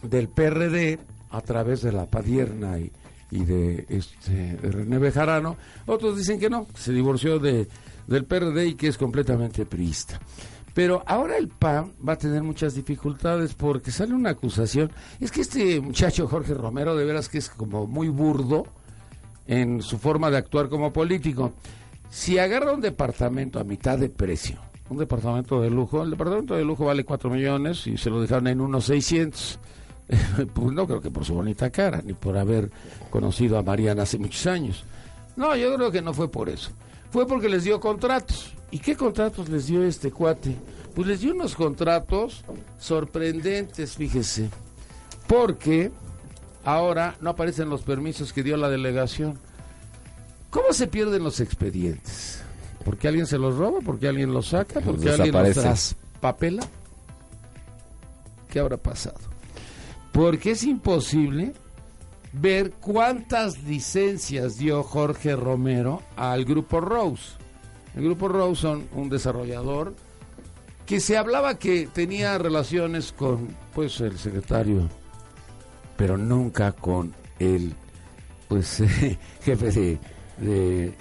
del 0.03 0.27
PRD 0.27 0.99
a 1.31 1.41
través 1.41 1.81
de 1.81 1.93
la 1.93 2.07
Padierna 2.07 2.81
y, 2.81 2.91
de, 3.31 3.87
este, 3.91 4.57
René 4.61 4.99
Bejarano. 4.99 5.57
Otros 5.87 6.19
dicen 6.19 6.41
que 6.41 6.51
no, 6.51 6.67
se 6.75 6.93
divorció 6.93 7.39
de, 7.39 7.69
del 8.09 8.25
PRD 8.25 8.67
y 8.67 8.75
que 8.75 8.89
es 8.89 8.99
completamente 8.99 9.65
priista. 9.67 10.19
Pero 10.79 11.03
ahora 11.07 11.37
el 11.37 11.49
PAN 11.49 11.93
va 12.09 12.13
a 12.13 12.19
tener 12.19 12.45
muchas 12.45 12.77
dificultades 12.77 13.53
porque 13.53 13.91
sale 13.91 14.15
una 14.15 14.31
acusación. 14.31 14.93
Es 15.19 15.33
que 15.33 15.41
este 15.41 15.81
muchacho 15.81 16.29
Jorge 16.29 16.55
Romero 16.55 16.95
de 16.95 17.05
veras 17.05 17.29
que 17.29 17.39
es 17.39 17.49
como 17.49 17.89
muy 17.89 18.09
burdo 18.11 18.65
en 19.49 19.83
su 19.83 19.99
forma 19.99 20.31
de 20.31 20.37
actuar 20.37 20.69
como 20.69 20.93
político. 20.93 21.53
Si 22.11 22.39
agarra 22.39 22.73
un 22.73 22.81
departamento 22.81 23.59
a 23.59 23.65
mitad 23.65 23.99
de 23.99 24.09
precio, 24.09 24.61
un 24.89 24.99
departamento 24.99 25.61
de 25.61 25.69
lujo, 25.69 26.05
el 26.05 26.11
departamento 26.11 26.55
de 26.55 26.65
lujo 26.65 26.85
vale 26.85 27.03
4 27.03 27.29
millones 27.29 27.85
y 27.89 27.97
se 27.97 28.09
lo 28.09 28.21
dejaron 28.21 28.47
en 28.47 28.61
unos 28.61 28.85
600. 28.85 29.59
pues 30.55 30.73
no 30.73 30.87
creo 30.87 31.01
que 31.01 31.11
por 31.11 31.25
su 31.25 31.35
bonita 31.35 31.71
cara, 31.71 32.03
ni 32.05 32.13
por 32.13 32.39
haber 32.39 32.71
conocido 33.11 33.59
a 33.59 33.65
Mariana 33.65 34.05
hace 34.05 34.17
muchos 34.17 34.47
años. 34.47 34.85
No, 35.35 35.57
yo 35.57 35.75
creo 35.75 35.91
que 35.91 36.03
no 36.03 36.15
fue 36.15 36.31
por 36.31 36.49
eso. 36.49 36.71
Fue 37.11 37.27
porque 37.27 37.49
les 37.49 37.65
dio 37.65 37.81
contratos. 37.81 38.53
¿Y 38.71 38.79
qué 38.81 38.97
contratos 38.97 39.49
les 39.49 39.67
dio 39.67 39.83
este 39.83 40.11
cuate? 40.11 40.57
pues 40.99 41.07
les 41.07 41.21
dio 41.21 41.33
unos 41.33 41.55
contratos 41.55 42.43
sorprendentes, 42.81 43.95
fíjese, 43.95 44.51
porque 45.29 45.93
ahora 46.65 47.17
no 47.21 47.31
aparecen 47.31 47.69
los 47.69 47.83
permisos 47.83 48.33
que 48.33 48.43
dio 48.43 48.57
la 48.57 48.69
delegación. 48.69 49.39
¿Cómo 50.51 50.73
se 50.73 50.89
pierden 50.89 51.23
los 51.23 51.39
expedientes? 51.39 52.43
¿Porque 52.85 53.07
alguien 53.07 53.29
se 53.29 53.39
los 53.39 53.57
roba? 53.57 53.79
¿Porque 53.85 54.09
alguien 54.09 54.33
los 54.33 54.49
saca? 54.49 54.81
¿Porque 54.81 55.11
alguien 55.11 55.33
los 55.33 55.55
traspapela? 55.55 56.67
¿Qué 58.51 58.59
habrá 58.59 58.77
pasado? 58.77 59.21
Porque 60.11 60.51
es 60.51 60.65
imposible 60.65 61.53
ver 62.33 62.73
cuántas 62.73 63.63
licencias 63.65 64.59
dio 64.59 64.83
Jorge 64.83 65.37
Romero 65.37 66.03
al 66.17 66.45
grupo 66.45 66.81
Rose. 66.81 67.33
El 67.95 68.05
grupo 68.05 68.29
Rose 68.29 68.63
son 68.63 68.89
un 68.93 69.09
desarrollador 69.09 69.95
que 70.87 71.01
se 71.01 71.17
hablaba 71.17 71.59
que 71.59 71.87
tenía 71.87 72.39
relaciones 72.39 73.13
con 73.13 73.49
pues 73.75 74.01
el 74.01 74.19
secretario, 74.19 74.89
pero 75.97 76.17
nunca 76.17 76.73
con 76.73 77.15
el 77.39 77.75
pues 78.49 78.83
jefe 79.43 79.71
de, 79.71 79.99
de, 80.39 80.95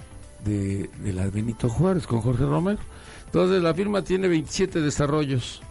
de, 0.44 1.12
la 1.12 1.28
Benito 1.28 1.68
Juárez, 1.68 2.06
con 2.06 2.20
Jorge 2.20 2.44
Romero. 2.44 2.78
Entonces 3.26 3.62
la 3.62 3.74
firma 3.74 4.02
tiene 4.02 4.28
27 4.28 4.80
desarrollos. 4.80 5.62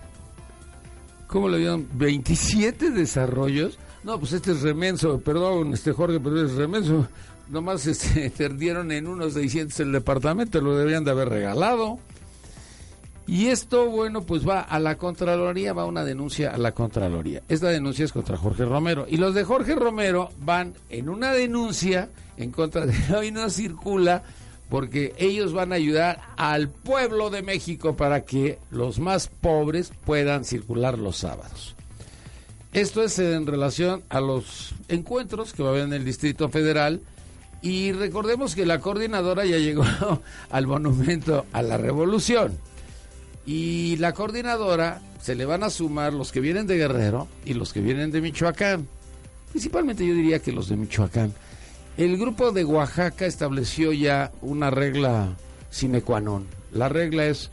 ¿Cómo 1.27 1.49
le 1.49 1.59
dieron? 1.59 1.87
27 1.93 2.91
desarrollos 2.91 3.77
no, 4.07 4.17
pues 4.17 4.31
este 4.31 4.53
es 4.53 4.61
remenso, 4.61 5.19
perdón, 5.19 5.73
este 5.73 5.91
Jorge, 5.91 6.21
pero 6.21 6.45
es 6.45 6.53
remenso. 6.53 7.05
Nomás 7.49 7.85
este, 7.87 8.29
perdieron 8.37 8.89
en 8.93 9.05
unos 9.05 9.33
600 9.33 9.81
el 9.81 9.91
departamento, 9.91 10.61
lo 10.61 10.77
deberían 10.77 11.03
de 11.03 11.11
haber 11.11 11.27
regalado. 11.27 11.99
Y 13.27 13.47
esto, 13.47 13.89
bueno, 13.89 14.21
pues 14.21 14.47
va 14.47 14.61
a 14.61 14.79
la 14.79 14.97
Contraloría, 14.97 15.73
va 15.73 15.83
una 15.83 16.05
denuncia 16.05 16.53
a 16.53 16.57
la 16.57 16.71
Contraloría. 16.71 17.43
Esta 17.49 17.67
denuncia 17.67 18.05
es 18.05 18.13
contra 18.13 18.37
Jorge 18.37 18.63
Romero. 18.63 19.05
Y 19.09 19.17
los 19.17 19.35
de 19.35 19.43
Jorge 19.43 19.75
Romero 19.75 20.29
van 20.39 20.73
en 20.89 21.09
una 21.09 21.33
denuncia 21.33 22.07
en 22.37 22.51
contra 22.51 22.85
de 22.85 22.95
hoy 23.13 23.31
no 23.31 23.49
circula 23.49 24.23
porque 24.69 25.15
ellos 25.17 25.51
van 25.51 25.73
a 25.73 25.75
ayudar 25.75 26.21
al 26.37 26.69
pueblo 26.69 27.29
de 27.29 27.41
México 27.41 27.97
para 27.97 28.21
que 28.21 28.57
los 28.71 28.99
más 28.99 29.27
pobres 29.27 29.91
puedan 30.05 30.45
circular 30.45 30.97
los 30.97 31.17
sábados. 31.17 31.75
Esto 32.73 33.01
es 33.03 33.17
en 33.19 33.47
relación 33.47 34.03
a 34.09 34.19
los 34.19 34.73
encuentros 34.87 35.53
que 35.53 35.63
va 35.63 35.69
a 35.69 35.71
haber 35.71 35.85
en 35.85 35.93
el 35.93 36.05
Distrito 36.05 36.49
Federal. 36.49 37.01
Y 37.61 37.91
recordemos 37.91 38.55
que 38.55 38.65
la 38.65 38.79
coordinadora 38.79 39.45
ya 39.45 39.57
llegó 39.57 39.83
al 40.49 40.67
monumento 40.67 41.45
a 41.53 41.61
la 41.61 41.77
revolución. 41.77 42.57
Y 43.45 43.95
la 43.97 44.13
coordinadora 44.13 45.01
se 45.21 45.35
le 45.35 45.45
van 45.45 45.63
a 45.63 45.69
sumar 45.69 46.13
los 46.13 46.31
que 46.31 46.39
vienen 46.39 46.67
de 46.67 46.77
Guerrero 46.77 47.27
y 47.45 47.53
los 47.53 47.73
que 47.73 47.79
vienen 47.79 48.11
de 48.11 48.21
Michoacán. 48.21 48.87
Principalmente 49.51 50.05
yo 50.05 50.13
diría 50.13 50.39
que 50.39 50.51
los 50.51 50.69
de 50.69 50.75
Michoacán. 50.75 51.33
El 51.97 52.17
grupo 52.17 52.51
de 52.51 52.63
Oaxaca 52.63 53.25
estableció 53.25 53.91
ya 53.91 54.31
una 54.41 54.69
regla 54.69 55.35
sine 55.71 56.01
qua 56.01 56.21
non. 56.21 56.45
La 56.71 56.89
regla 56.89 57.25
es 57.25 57.49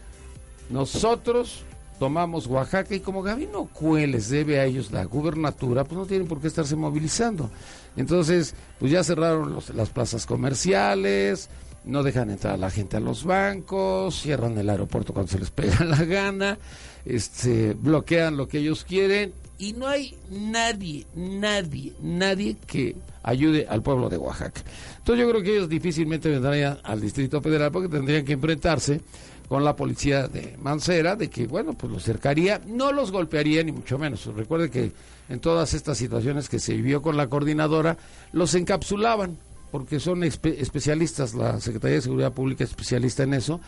nosotros 0.69 1.65
tomamos 2.05 2.47
Oaxaca 2.49 2.95
y 2.95 3.01
como 3.01 3.23
Gabino 3.23 3.65
Cue 3.65 4.07
les 4.07 4.29
debe 4.29 4.61
a 4.61 4.67
ellos 4.67 4.93
la 4.93 5.07
gubernatura, 5.07 5.85
pues 5.85 5.97
no 5.99 6.05
tienen 6.05 6.29
por 6.29 6.39
qué 6.39 6.49
estarse 6.49 6.77
movilizando. 6.77 7.51
Entonces, 7.97 8.55
pues 8.79 8.93
ya 8.93 9.03
cerraron 9.03 9.57
las 9.75 9.89
plazas 9.89 10.27
comerciales, 10.27 11.49
no 11.87 12.03
dejan 12.03 12.29
entrar 12.29 12.53
a 12.53 12.57
la 12.59 12.71
gente 12.71 12.99
a 12.99 13.01
los 13.01 13.25
bancos, 13.25 14.21
cierran 14.21 14.59
el 14.59 14.69
aeropuerto 14.69 15.15
cuando 15.15 15.33
se 15.33 15.39
les 15.39 15.51
pega 15.51 15.83
la 15.83 16.05
gana, 16.05 16.59
este, 17.07 17.73
bloquean 17.73 18.37
lo 18.37 18.49
que 18.49 18.59
ellos 18.59 18.85
quieren 18.85 19.33
y 19.57 19.73
no 19.73 19.89
hay 19.89 20.15
nadie, 20.31 21.07
nadie, 21.15 21.95
nadie 22.03 22.59
que 22.67 22.97
ayude 23.23 23.67
al 23.67 23.83
pueblo 23.83 24.11
de 24.11 24.19
Oaxaca. 24.19 24.61
Entonces 24.99 25.25
yo 25.25 25.31
creo 25.31 25.43
que 25.43 25.53
ellos 25.57 25.71
difícilmente 25.71 26.29
vendrían 26.29 26.77
al 26.83 27.01
Distrito 27.01 27.41
Federal 27.41 27.73
porque 27.73 27.89
tendrían 27.89 28.27
que 28.27 28.35
enfrentarse 28.35 29.01
con 29.49 29.65
la 29.65 29.77
policía 29.77 30.29
de 30.29 30.57
Mancera, 30.61 31.17
de 31.17 31.29
que, 31.29 31.47
bueno, 31.47 31.75
pues 31.75 31.93
los 31.93 32.03
cercaría, 32.03 32.61
no 32.67 32.93
los 32.93 33.13
golpearía 33.13 33.63
ni 33.63 33.73
mucho 33.73 33.99
menos. 33.99 34.27
Recuerde 34.27 34.71
que 34.71 34.93
en 35.29 35.41
todas 35.41 35.75
estas 35.75 35.99
situaciones 35.99 36.49
que 36.49 36.59
se 36.59 36.75
vivió 36.75 37.03
con 37.03 37.17
la 37.17 37.29
coordinadora, 37.29 37.97
los 38.33 38.55
encapsulaban, 38.55 39.39
porque 39.71 40.01
son 40.01 40.23
especialistas, 40.23 41.35
la 41.35 41.61
Secretaría 41.61 41.97
de 41.97 42.03
Seguridad 42.03 42.33
Pública 42.33 42.65
es 42.65 42.71
especialista 42.71 43.23
en 43.23 43.35
eso, 43.35 43.61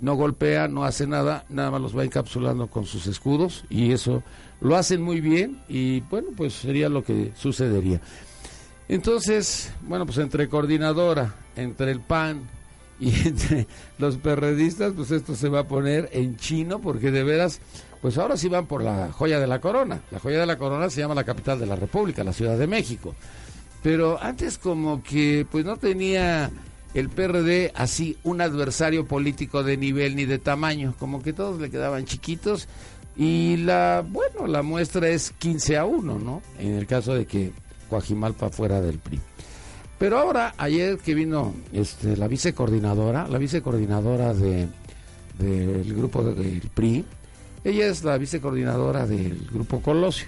no 0.00 0.16
golpea, 0.16 0.68
no 0.68 0.84
hace 0.84 1.06
nada, 1.06 1.44
nada 1.48 1.70
más 1.70 1.80
los 1.80 1.96
va 1.96 2.04
encapsulando 2.04 2.66
con 2.66 2.86
sus 2.86 3.06
escudos 3.06 3.64
y 3.70 3.92
eso 3.92 4.22
lo 4.60 4.76
hacen 4.76 5.00
muy 5.00 5.20
bien 5.20 5.60
y 5.68 6.00
bueno, 6.00 6.28
pues 6.36 6.54
sería 6.54 6.88
lo 6.88 7.04
que 7.04 7.32
sucedería. 7.36 8.00
Entonces, 8.88 9.72
bueno, 9.82 10.04
pues 10.04 10.18
entre 10.18 10.48
coordinadora, 10.48 11.34
entre 11.54 11.92
el 11.92 12.00
PAN, 12.00 12.42
y 13.02 13.10
entre 13.26 13.66
los 13.98 14.16
perredistas, 14.16 14.92
pues 14.94 15.10
esto 15.10 15.34
se 15.34 15.48
va 15.48 15.60
a 15.60 15.68
poner 15.68 16.08
en 16.12 16.36
chino, 16.36 16.80
porque 16.80 17.10
de 17.10 17.24
veras, 17.24 17.60
pues 18.00 18.16
ahora 18.16 18.36
sí 18.36 18.48
van 18.48 18.66
por 18.66 18.82
la 18.82 19.10
joya 19.10 19.40
de 19.40 19.48
la 19.48 19.60
corona. 19.60 20.00
La 20.12 20.20
joya 20.20 20.38
de 20.38 20.46
la 20.46 20.56
corona 20.56 20.88
se 20.88 21.00
llama 21.00 21.16
la 21.16 21.24
capital 21.24 21.58
de 21.58 21.66
la 21.66 21.74
República, 21.74 22.22
la 22.22 22.32
Ciudad 22.32 22.56
de 22.56 22.68
México. 22.68 23.16
Pero 23.82 24.22
antes 24.22 24.56
como 24.56 25.02
que 25.02 25.44
pues 25.50 25.64
no 25.64 25.76
tenía 25.76 26.50
el 26.94 27.08
PRD 27.08 27.72
así 27.74 28.16
un 28.22 28.40
adversario 28.40 29.04
político 29.04 29.64
de 29.64 29.76
nivel 29.76 30.14
ni 30.14 30.24
de 30.24 30.38
tamaño, 30.38 30.94
como 31.00 31.22
que 31.22 31.32
todos 31.32 31.60
le 31.60 31.70
quedaban 31.70 32.04
chiquitos 32.04 32.68
y 33.16 33.56
la 33.56 34.04
bueno, 34.08 34.46
la 34.46 34.62
muestra 34.62 35.08
es 35.08 35.32
15 35.38 35.76
a 35.76 35.84
1, 35.84 36.18
¿no? 36.20 36.40
En 36.60 36.74
el 36.74 36.86
caso 36.86 37.14
de 37.14 37.26
que 37.26 37.50
Coajimalpa 37.90 38.50
fuera 38.50 38.80
del 38.80 38.98
PRI. 38.98 39.20
Pero 40.02 40.18
ahora, 40.18 40.52
ayer 40.58 40.98
que 40.98 41.14
vino 41.14 41.54
este, 41.72 42.16
la 42.16 42.26
vicecoordinadora, 42.26 43.28
la 43.28 43.38
vicecoordinadora 43.38 44.34
de, 44.34 44.66
del 45.38 45.94
grupo 45.94 46.24
del 46.24 46.60
PRI, 46.74 47.04
ella 47.62 47.86
es 47.86 48.02
la 48.02 48.18
vicecoordinadora 48.18 49.06
del 49.06 49.46
grupo 49.52 49.80
Colosio. 49.80 50.26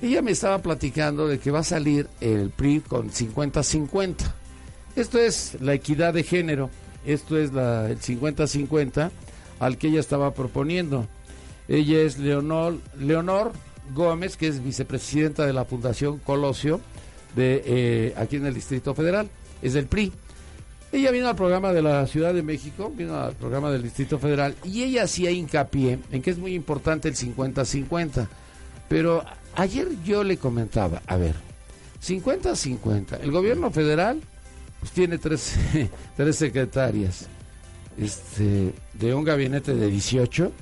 Ella 0.00 0.22
me 0.22 0.30
estaba 0.30 0.60
platicando 0.60 1.26
de 1.26 1.40
que 1.40 1.50
va 1.50 1.58
a 1.58 1.64
salir 1.64 2.08
el 2.20 2.50
PRI 2.50 2.82
con 2.86 3.10
50-50. 3.10 4.14
Esto 4.94 5.18
es 5.18 5.60
la 5.60 5.74
equidad 5.74 6.14
de 6.14 6.22
género, 6.22 6.70
esto 7.04 7.36
es 7.36 7.52
la, 7.52 7.90
el 7.90 7.98
50-50 7.98 9.10
al 9.58 9.76
que 9.76 9.88
ella 9.88 9.98
estaba 9.98 10.34
proponiendo. 10.34 11.08
Ella 11.66 12.00
es 12.00 12.20
Leonor, 12.20 12.78
Leonor 12.96 13.50
Gómez, 13.92 14.36
que 14.36 14.46
es 14.46 14.62
vicepresidenta 14.62 15.44
de 15.44 15.52
la 15.52 15.64
Fundación 15.64 16.18
Colosio 16.18 16.80
de 17.34 17.62
eh, 17.64 18.14
aquí 18.16 18.36
en 18.36 18.46
el 18.46 18.54
Distrito 18.54 18.94
Federal, 18.94 19.28
es 19.62 19.74
del 19.74 19.86
PRI. 19.86 20.12
Ella 20.92 21.10
vino 21.10 21.28
al 21.28 21.34
programa 21.34 21.72
de 21.72 21.82
la 21.82 22.06
Ciudad 22.06 22.32
de 22.32 22.42
México, 22.42 22.92
vino 22.96 23.18
al 23.18 23.34
programa 23.34 23.70
del 23.72 23.82
Distrito 23.82 24.18
Federal 24.18 24.54
y 24.62 24.84
ella 24.84 25.04
hacía 25.04 25.30
hincapié 25.30 25.98
en 26.12 26.22
que 26.22 26.30
es 26.30 26.38
muy 26.38 26.54
importante 26.54 27.08
el 27.08 27.16
50-50. 27.16 28.28
Pero 28.88 29.24
ayer 29.56 29.88
yo 30.04 30.22
le 30.22 30.36
comentaba, 30.36 31.02
a 31.06 31.16
ver, 31.16 31.34
50-50, 32.00 33.20
el 33.22 33.32
gobierno 33.32 33.70
federal 33.70 34.20
pues, 34.78 34.92
tiene 34.92 35.18
tres, 35.18 35.56
tres 36.16 36.36
secretarias 36.36 37.26
este, 37.98 38.72
de 38.92 39.14
un 39.14 39.24
gabinete 39.24 39.74
de 39.74 39.88
18 39.88 40.52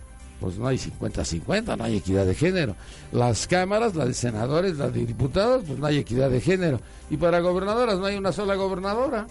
pues 0.43 0.59
no 0.59 0.67
hay 0.67 0.77
50-50, 0.77 1.79
no 1.79 1.85
hay 1.85 1.97
equidad 1.97 2.27
de 2.27 2.35
género. 2.35 2.75
Las 3.13 3.47
cámaras, 3.47 3.95
las 3.95 4.09
de 4.09 4.15
senadores, 4.15 4.77
las 4.77 4.93
de 4.93 5.07
diputados, 5.07 5.63
pues 5.67 5.79
no 5.79 5.87
hay 5.87 5.99
equidad 5.99 6.29
de 6.29 6.41
género. 6.41 6.81
Y 7.11 7.17
para 7.17 7.39
gobernadoras 7.41 7.99
no 7.99 8.07
hay 8.07 8.17
una 8.17 8.33
sola 8.33 8.57
gobernadora. 8.57 9.29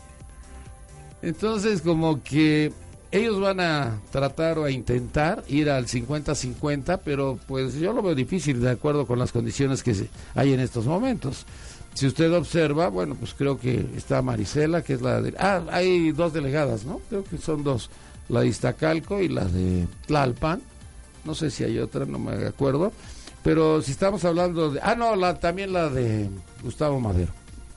Entonces, 1.21 1.81
como 1.81 2.23
que 2.23 2.71
ellos 3.11 3.41
van 3.41 3.59
a 3.59 3.99
tratar 4.09 4.57
o 4.57 4.63
a 4.63 4.71
intentar 4.71 5.43
ir 5.49 5.69
al 5.69 5.85
50-50, 5.87 7.01
pero 7.03 7.37
pues 7.45 7.75
yo 7.75 7.91
lo 7.91 8.01
veo 8.01 8.15
difícil 8.15 8.61
de 8.61 8.71
acuerdo 8.71 9.05
con 9.05 9.19
las 9.19 9.33
condiciones 9.33 9.83
que 9.83 9.93
hay 10.33 10.53
en 10.53 10.61
estos 10.61 10.85
momentos. 10.85 11.45
Si 11.93 12.07
usted 12.07 12.33
observa, 12.33 12.87
bueno, 12.87 13.15
pues 13.15 13.33
creo 13.33 13.59
que 13.59 13.85
está 13.97 14.21
Marisela, 14.21 14.81
que 14.81 14.93
es 14.93 15.01
la 15.01 15.21
de... 15.21 15.33
Ah, 15.37 15.61
hay 15.71 16.13
dos 16.13 16.31
delegadas, 16.31 16.85
¿no? 16.85 17.01
Creo 17.09 17.25
que 17.25 17.37
son 17.37 17.65
dos, 17.65 17.89
la 18.29 18.41
de 18.41 18.47
Iztacalco 18.47 19.21
y 19.21 19.27
la 19.27 19.43
de 19.43 19.87
Tlalpan 20.07 20.61
no 21.25 21.35
sé 21.35 21.51
si 21.51 21.63
hay 21.63 21.79
otra, 21.79 22.05
no 22.05 22.19
me 22.19 22.45
acuerdo, 22.45 22.91
pero 23.43 23.81
si 23.81 23.91
estamos 23.91 24.23
hablando 24.25 24.71
de, 24.71 24.79
ah, 24.81 24.95
no, 24.95 25.15
la, 25.15 25.39
también 25.39 25.73
la 25.73 25.89
de 25.89 26.29
Gustavo 26.63 26.99
Madero, 26.99 27.31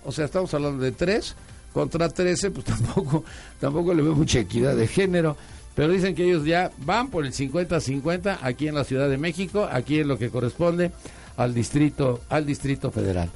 o 0.04 0.12
sea, 0.12 0.26
estamos 0.26 0.52
hablando 0.54 0.82
de 0.82 0.92
tres 0.92 1.34
contra 1.72 2.08
trece, 2.08 2.50
pues 2.50 2.64
tampoco, 2.66 3.24
tampoco 3.60 3.94
le 3.94 4.02
veo 4.02 4.14
mucha 4.14 4.38
equidad 4.38 4.76
de 4.76 4.86
género, 4.86 5.36
pero 5.74 5.92
dicen 5.92 6.14
que 6.14 6.24
ellos 6.24 6.44
ya 6.44 6.70
van 6.78 7.08
por 7.08 7.26
el 7.26 7.32
50-50 7.32 8.38
aquí 8.42 8.68
en 8.68 8.74
la 8.74 8.84
Ciudad 8.84 9.08
de 9.08 9.18
México, 9.18 9.68
aquí 9.70 9.98
en 9.98 10.08
lo 10.08 10.18
que 10.18 10.30
corresponde 10.30 10.92
al 11.36 11.52
distrito, 11.52 12.20
al 12.28 12.46
distrito 12.46 12.90
federal. 12.90 13.28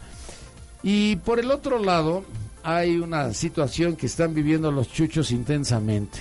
Y 0.83 1.17
por 1.17 1.41
el 1.41 1.51
otro 1.51 1.83
lado, 1.83 2.25
hay 2.63 2.99
una 2.99 3.33
situación 3.35 3.97
que 3.97 4.07
están 4.07 4.35
viviendo 4.35 4.71
los 4.71 4.93
chuchos 4.93 5.33
intensamente. 5.33 6.21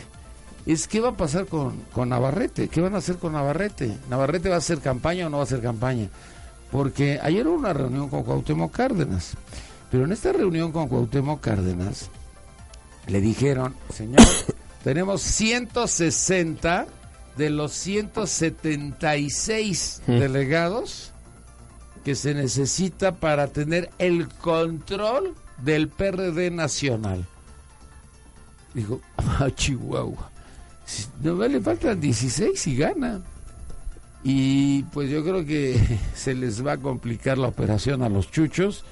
Es 0.74 0.88
qué 0.88 1.00
va 1.00 1.10
a 1.10 1.18
pasar 1.18 1.46
con, 1.46 1.78
con 1.94 2.10
Navarrete, 2.10 2.68
qué 2.68 2.82
van 2.82 2.96
a 2.96 2.98
hacer 2.98 3.18
con 3.18 3.34
Navarrete. 3.34 3.96
¿Navarrete 4.10 4.50
va 4.50 4.56
a 4.56 4.60
hacer 4.60 4.80
campaña 4.80 5.28
o 5.28 5.30
no 5.30 5.38
va 5.38 5.44
a 5.44 5.46
hacer 5.46 5.62
campaña? 5.62 6.10
Porque 6.72 7.20
ayer 7.22 7.48
hubo 7.48 7.56
una 7.56 7.74
reunión 7.74 8.10
con 8.10 8.24
Cuauhtémoc 8.24 8.76
Cárdenas, 8.76 9.36
pero 9.90 10.04
en 10.04 10.12
esta 10.12 10.34
reunión 10.34 10.74
con 10.74 10.90
Cuauhtémoc 10.90 11.40
Cárdenas 11.40 12.10
le 13.08 13.22
dijeron, 13.22 13.74
señor, 13.94 14.20
tenemos 14.84 15.22
160 15.22 16.88
de 17.38 17.50
los 17.50 17.72
176 17.72 20.02
delegados 20.08 21.14
que 22.04 22.16
se 22.16 22.34
necesita 22.34 23.16
para 23.16 23.48
tener 23.48 23.90
el 24.00 24.28
control 24.28 25.34
del 25.58 25.88
PRD 25.88 26.52
nacional. 26.52 27.26
Dijo, 28.74 29.00
ah, 29.18 29.48
Chihuahua, 29.56 30.30
no 31.22 31.36
le 31.48 31.60
faltan 31.62 32.00
16 32.00 32.67
y 32.67 32.75
gana. 32.75 33.22
Y 34.24 34.84
pues 34.84 35.10
yo 35.10 35.24
creo 35.24 35.46
que 35.46 35.79
se 36.15 36.34
les 36.34 36.65
va 36.65 36.74
a 36.74 36.77
complicar 36.77 37.38
la 37.38 37.48
operación 37.48 38.03
a 38.03 38.10
los 38.10 38.32
chuchos, 38.32 38.84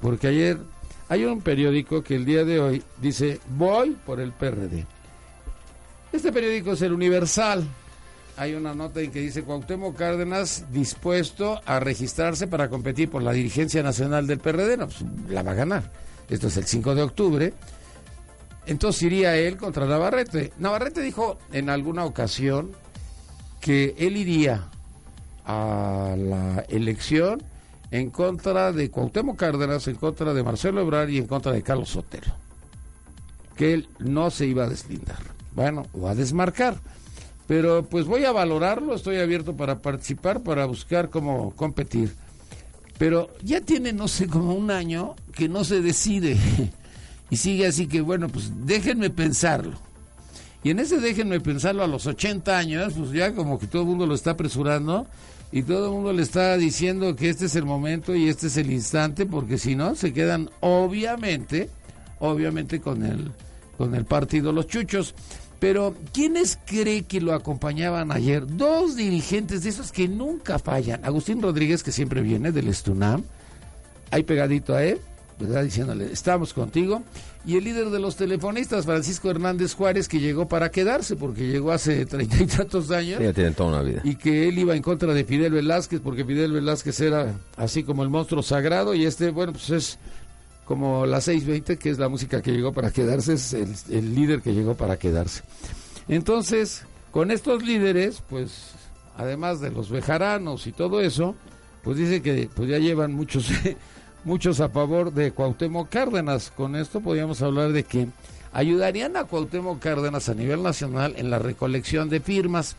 porque 0.00 0.28
ayer 0.28 0.58
hay 1.08 1.24
un 1.24 1.40
periódico 1.40 2.02
que 2.02 2.16
el 2.16 2.24
día 2.24 2.44
de 2.44 2.60
hoy 2.60 2.82
dice, 3.00 3.40
voy 3.56 3.96
por 4.04 4.20
el 4.20 4.32
PRD. 4.32 4.84
Este 6.12 6.32
periódico 6.32 6.72
es 6.72 6.82
el 6.82 6.92
Universal. 6.92 7.64
Hay 8.36 8.54
una 8.54 8.74
nota 8.74 9.00
en 9.00 9.10
que 9.10 9.20
dice 9.20 9.42
Cuauhtémoc 9.42 9.96
Cárdenas 9.96 10.64
dispuesto 10.70 11.60
a 11.64 11.80
registrarse 11.80 12.46
para 12.46 12.68
competir 12.68 13.08
por 13.08 13.22
la 13.22 13.32
dirigencia 13.32 13.82
nacional 13.82 14.26
del 14.26 14.38
PRD. 14.38 14.76
No, 14.76 14.88
pues, 14.88 15.04
la 15.28 15.42
va 15.42 15.52
a 15.52 15.54
ganar. 15.54 15.90
Esto 16.28 16.48
es 16.48 16.56
el 16.56 16.66
5 16.66 16.94
de 16.94 17.02
octubre. 17.02 17.54
Entonces 18.66 19.02
iría 19.02 19.36
él 19.36 19.56
contra 19.56 19.86
Navarrete. 19.86 20.52
Navarrete 20.58 21.00
dijo 21.00 21.38
en 21.52 21.70
alguna 21.70 22.04
ocasión 22.04 22.72
que 23.60 23.94
él 23.98 24.16
iría 24.16 24.68
a 25.44 26.14
la 26.18 26.64
elección 26.68 27.42
en 27.90 28.10
contra 28.10 28.72
de 28.72 28.90
Cuauhtémoc 28.90 29.36
Cárdenas, 29.36 29.86
en 29.86 29.94
contra 29.94 30.34
de 30.34 30.42
Marcelo 30.42 30.80
Ebrard 30.80 31.08
y 31.08 31.18
en 31.18 31.26
contra 31.26 31.52
de 31.52 31.62
Carlos 31.62 31.90
Sotelo. 31.90 32.34
Que 33.54 33.72
él 33.72 33.88
no 34.00 34.30
se 34.30 34.46
iba 34.46 34.64
a 34.64 34.68
deslindar. 34.68 35.22
Bueno, 35.54 35.86
o 35.92 36.08
a 36.08 36.14
desmarcar. 36.14 36.76
Pero 37.46 37.84
pues 37.84 38.06
voy 38.06 38.24
a 38.24 38.32
valorarlo, 38.32 38.94
estoy 38.94 39.18
abierto 39.18 39.56
para 39.56 39.78
participar, 39.78 40.42
para 40.42 40.66
buscar 40.66 41.10
cómo 41.10 41.52
competir. 41.54 42.12
Pero 42.98 43.30
ya 43.42 43.60
tiene, 43.60 43.92
no 43.92 44.08
sé, 44.08 44.26
como 44.26 44.54
un 44.54 44.70
año 44.70 45.14
que 45.32 45.48
no 45.48 45.64
se 45.64 45.80
decide. 45.80 46.36
Y 47.30 47.36
sigue 47.36 47.66
así 47.66 47.86
que, 47.86 48.00
bueno, 48.00 48.28
pues 48.28 48.52
déjenme 48.64 49.10
pensarlo. 49.10 49.78
Y 50.62 50.70
en 50.70 50.80
ese 50.80 50.98
déjenme 50.98 51.40
pensarlo 51.40 51.82
a 51.82 51.86
los 51.86 52.06
80 52.06 52.56
años, 52.58 52.94
pues 52.96 53.12
ya 53.12 53.34
como 53.34 53.58
que 53.58 53.66
todo 53.66 53.82
el 53.82 53.88
mundo 53.88 54.06
lo 54.06 54.14
está 54.14 54.32
apresurando 54.32 55.06
y 55.52 55.62
todo 55.62 55.86
el 55.86 55.92
mundo 55.92 56.12
le 56.12 56.22
está 56.22 56.56
diciendo 56.56 57.14
que 57.14 57.28
este 57.28 57.46
es 57.46 57.54
el 57.54 57.64
momento 57.64 58.14
y 58.14 58.28
este 58.28 58.48
es 58.48 58.56
el 58.56 58.70
instante, 58.72 59.26
porque 59.26 59.58
si 59.58 59.76
no, 59.76 59.94
se 59.94 60.12
quedan 60.12 60.50
obviamente, 60.60 61.70
obviamente 62.18 62.80
con 62.80 63.04
el, 63.04 63.30
con 63.78 63.94
el 63.94 64.04
partido 64.04 64.52
los 64.52 64.66
chuchos. 64.66 65.14
Pero, 65.58 65.94
¿quiénes 66.12 66.58
cree 66.66 67.04
que 67.04 67.20
lo 67.20 67.32
acompañaban 67.32 68.12
ayer? 68.12 68.46
Dos 68.46 68.94
dirigentes 68.94 69.62
de 69.62 69.70
esos 69.70 69.90
que 69.90 70.06
nunca 70.06 70.58
fallan. 70.58 71.02
Agustín 71.04 71.40
Rodríguez, 71.40 71.82
que 71.82 71.92
siempre 71.92 72.20
viene 72.20 72.52
del 72.52 72.68
Estunam, 72.68 73.22
ahí 74.10 74.22
pegadito 74.22 74.74
a 74.74 74.84
él, 74.84 75.00
¿verdad? 75.38 75.64
Diciéndole, 75.64 76.12
estamos 76.12 76.52
contigo. 76.52 77.02
Y 77.44 77.56
el 77.56 77.64
líder 77.64 77.90
de 77.90 78.00
los 78.00 78.16
telefonistas, 78.16 78.86
Francisco 78.86 79.30
Hernández 79.30 79.74
Juárez, 79.74 80.08
que 80.08 80.18
llegó 80.18 80.48
para 80.48 80.70
quedarse, 80.70 81.16
porque 81.16 81.46
llegó 81.46 81.72
hace 81.72 82.06
treinta 82.06 82.42
y 82.42 82.46
tantos 82.46 82.90
años. 82.90 83.20
Ya 83.20 83.32
tienen 83.32 83.54
toda 83.54 83.70
una 83.70 83.82
vida. 83.82 84.00
Y 84.04 84.16
que 84.16 84.48
él 84.48 84.58
iba 84.58 84.74
en 84.74 84.82
contra 84.82 85.12
de 85.14 85.24
Fidel 85.24 85.52
Velázquez, 85.52 86.00
porque 86.00 86.24
Fidel 86.24 86.52
Velázquez 86.52 87.00
era 87.00 87.34
así 87.56 87.84
como 87.84 88.02
el 88.02 88.08
monstruo 88.08 88.42
sagrado, 88.42 88.94
y 88.94 89.04
este, 89.04 89.30
bueno, 89.30 89.52
pues 89.52 89.70
es 89.70 89.98
como 90.64 91.06
la 91.06 91.20
620, 91.20 91.76
que 91.78 91.90
es 91.90 91.98
la 91.98 92.08
música 92.08 92.42
que 92.42 92.52
llegó 92.52 92.72
para 92.72 92.90
quedarse, 92.90 93.34
es 93.34 93.52
el, 93.52 93.74
el 93.90 94.14
líder 94.14 94.40
que 94.40 94.52
llegó 94.52 94.74
para 94.74 94.98
quedarse. 94.98 95.42
Entonces, 96.08 96.82
con 97.12 97.30
estos 97.30 97.62
líderes, 97.62 98.22
pues, 98.28 98.72
además 99.16 99.60
de 99.60 99.70
los 99.70 99.90
bejaranos 99.90 100.66
y 100.66 100.72
todo 100.72 101.00
eso, 101.00 101.34
pues 101.82 101.98
dice 101.98 102.20
que 102.20 102.50
pues 102.52 102.68
ya 102.68 102.78
llevan 102.78 103.12
muchos 103.12 103.48
muchos 104.26 104.58
a 104.58 104.68
favor 104.68 105.12
de 105.12 105.30
Cuauhtémoc 105.30 105.88
Cárdenas. 105.88 106.50
Con 106.54 106.74
esto 106.74 107.00
podríamos 107.00 107.42
hablar 107.42 107.70
de 107.70 107.84
que 107.84 108.08
ayudarían 108.52 109.16
a 109.16 109.24
Cuauhtémoc 109.24 109.78
Cárdenas 109.78 110.28
a 110.28 110.34
nivel 110.34 110.64
nacional 110.64 111.14
en 111.16 111.30
la 111.30 111.38
recolección 111.38 112.10
de 112.10 112.18
firmas. 112.18 112.74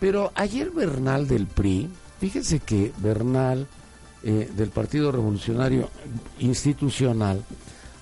Pero 0.00 0.32
ayer 0.34 0.70
Bernal 0.70 1.28
del 1.28 1.46
PRI, 1.46 1.90
fíjense 2.18 2.60
que 2.60 2.92
Bernal 2.96 3.66
eh, 4.22 4.50
del 4.56 4.70
Partido 4.70 5.12
Revolucionario 5.12 5.90
Institucional 6.38 7.44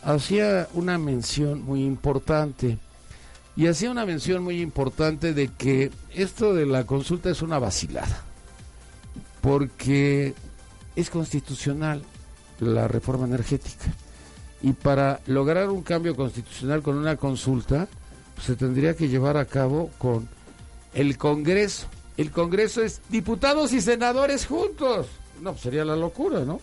hacía 0.05 0.69
una 0.73 0.99
mención 0.99 1.63
muy 1.63 1.83
importante. 1.85 2.79
Y 3.57 3.67
hacía 3.67 3.91
una 3.91 4.07
mención 4.07 4.45
muy 4.45 4.61
importante 4.61 5.35
de 5.35 5.49
que 5.49 5.91
esto 6.15 6.55
de 6.55 6.65
la 6.65 6.85
consulta 6.87 7.29
es 7.29 7.43
una 7.43 7.59
vacilada. 7.59 8.23
Porque 9.41 10.33
es 10.95 11.11
constitucional 11.11 12.05
la 12.61 12.89
reforma 12.89 13.27
energética. 13.27 13.87
Y 14.61 14.73
para 14.73 15.21
lograr 15.27 15.69
un 15.71 15.83
cambio 15.83 16.17
constitucional 16.17 16.83
con 16.83 16.97
una 16.97 17.17
consulta, 17.17 17.87
se 18.43 18.57
tendría 18.57 18.95
que 18.95 19.09
llevar 19.09 19.37
a 19.37 19.45
cabo 19.45 19.91
con 19.99 20.29
el 20.95 21.17
Congreso. 21.17 21.87
El 22.17 22.33
Congreso 22.33 22.83
es 22.83 23.01
diputados 23.09 23.73
y 23.73 23.81
senadores 23.81 24.47
juntos. 24.47 25.07
No, 25.41 25.53
pues 25.53 25.63
sería 25.63 25.85
la 25.85 25.97
locura, 25.97 26.41
¿no? 26.41 26.61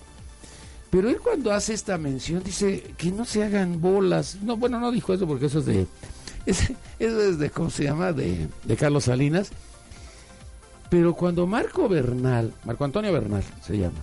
Pero 0.90 1.10
él 1.10 1.20
cuando 1.20 1.52
hace 1.52 1.74
esta 1.74 1.98
mención 1.98 2.44
dice 2.44 2.94
que 2.98 3.12
no 3.12 3.26
se 3.26 3.44
hagan 3.44 3.80
bolas. 3.82 4.38
No, 4.42 4.58
bueno, 4.58 4.80
no 4.80 4.92
dijo 4.92 5.14
eso 5.14 5.28
porque 5.28 5.48
eso 5.48 5.60
es 5.60 5.66
de... 5.66 5.88
Es, 6.46 6.70
eso 7.00 7.22
es 7.24 7.40
de, 7.40 7.50
¿cómo 7.50 7.72
se 7.72 7.86
llama? 7.86 8.14
De, 8.14 8.48
de 8.66 8.78
Carlos 8.78 9.06
Salinas. 9.06 9.50
Pero 10.92 11.16
cuando 11.16 11.48
Marco 11.48 11.90
Bernal, 11.90 12.54
Marco 12.66 12.86
Antonio 12.86 13.12
Bernal 13.12 13.44
se 13.66 13.80
llama, 13.80 13.98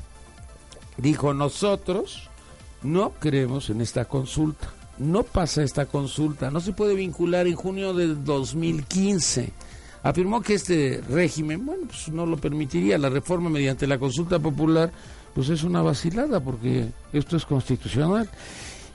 dijo 0.97 1.35
nosotros 1.35 2.29
no 2.83 3.13
creemos 3.19 3.71
en 3.71 3.81
esta 3.81 4.05
consulta. 4.05 4.73
No 4.99 5.23
pasa 5.23 5.63
esta 5.63 5.87
consulta, 5.87 6.51
no 6.51 6.61
se 6.61 6.73
puede 6.73 6.95
vincular 6.95 7.47
en 7.47 7.57
junio 7.57 7.95
del 7.95 8.25
2015. 8.25 9.53
Afirmó 10.03 10.43
que 10.43 10.55
este 10.55 11.01
régimen, 11.09 11.65
bueno, 11.65 11.85
pues 11.87 12.09
no 12.09 12.27
lo 12.27 12.37
permitiría. 12.37 12.99
La 12.99 13.09
reforma 13.09 13.49
mediante 13.49 13.87
la 13.87 13.99
consulta 13.99 14.39
popular, 14.39 14.93
pues 15.35 15.49
es 15.49 15.63
una 15.63 15.81
vacilada 15.81 16.41
porque 16.41 16.89
esto 17.13 17.37
es 17.37 17.47
constitucional. 17.47 18.29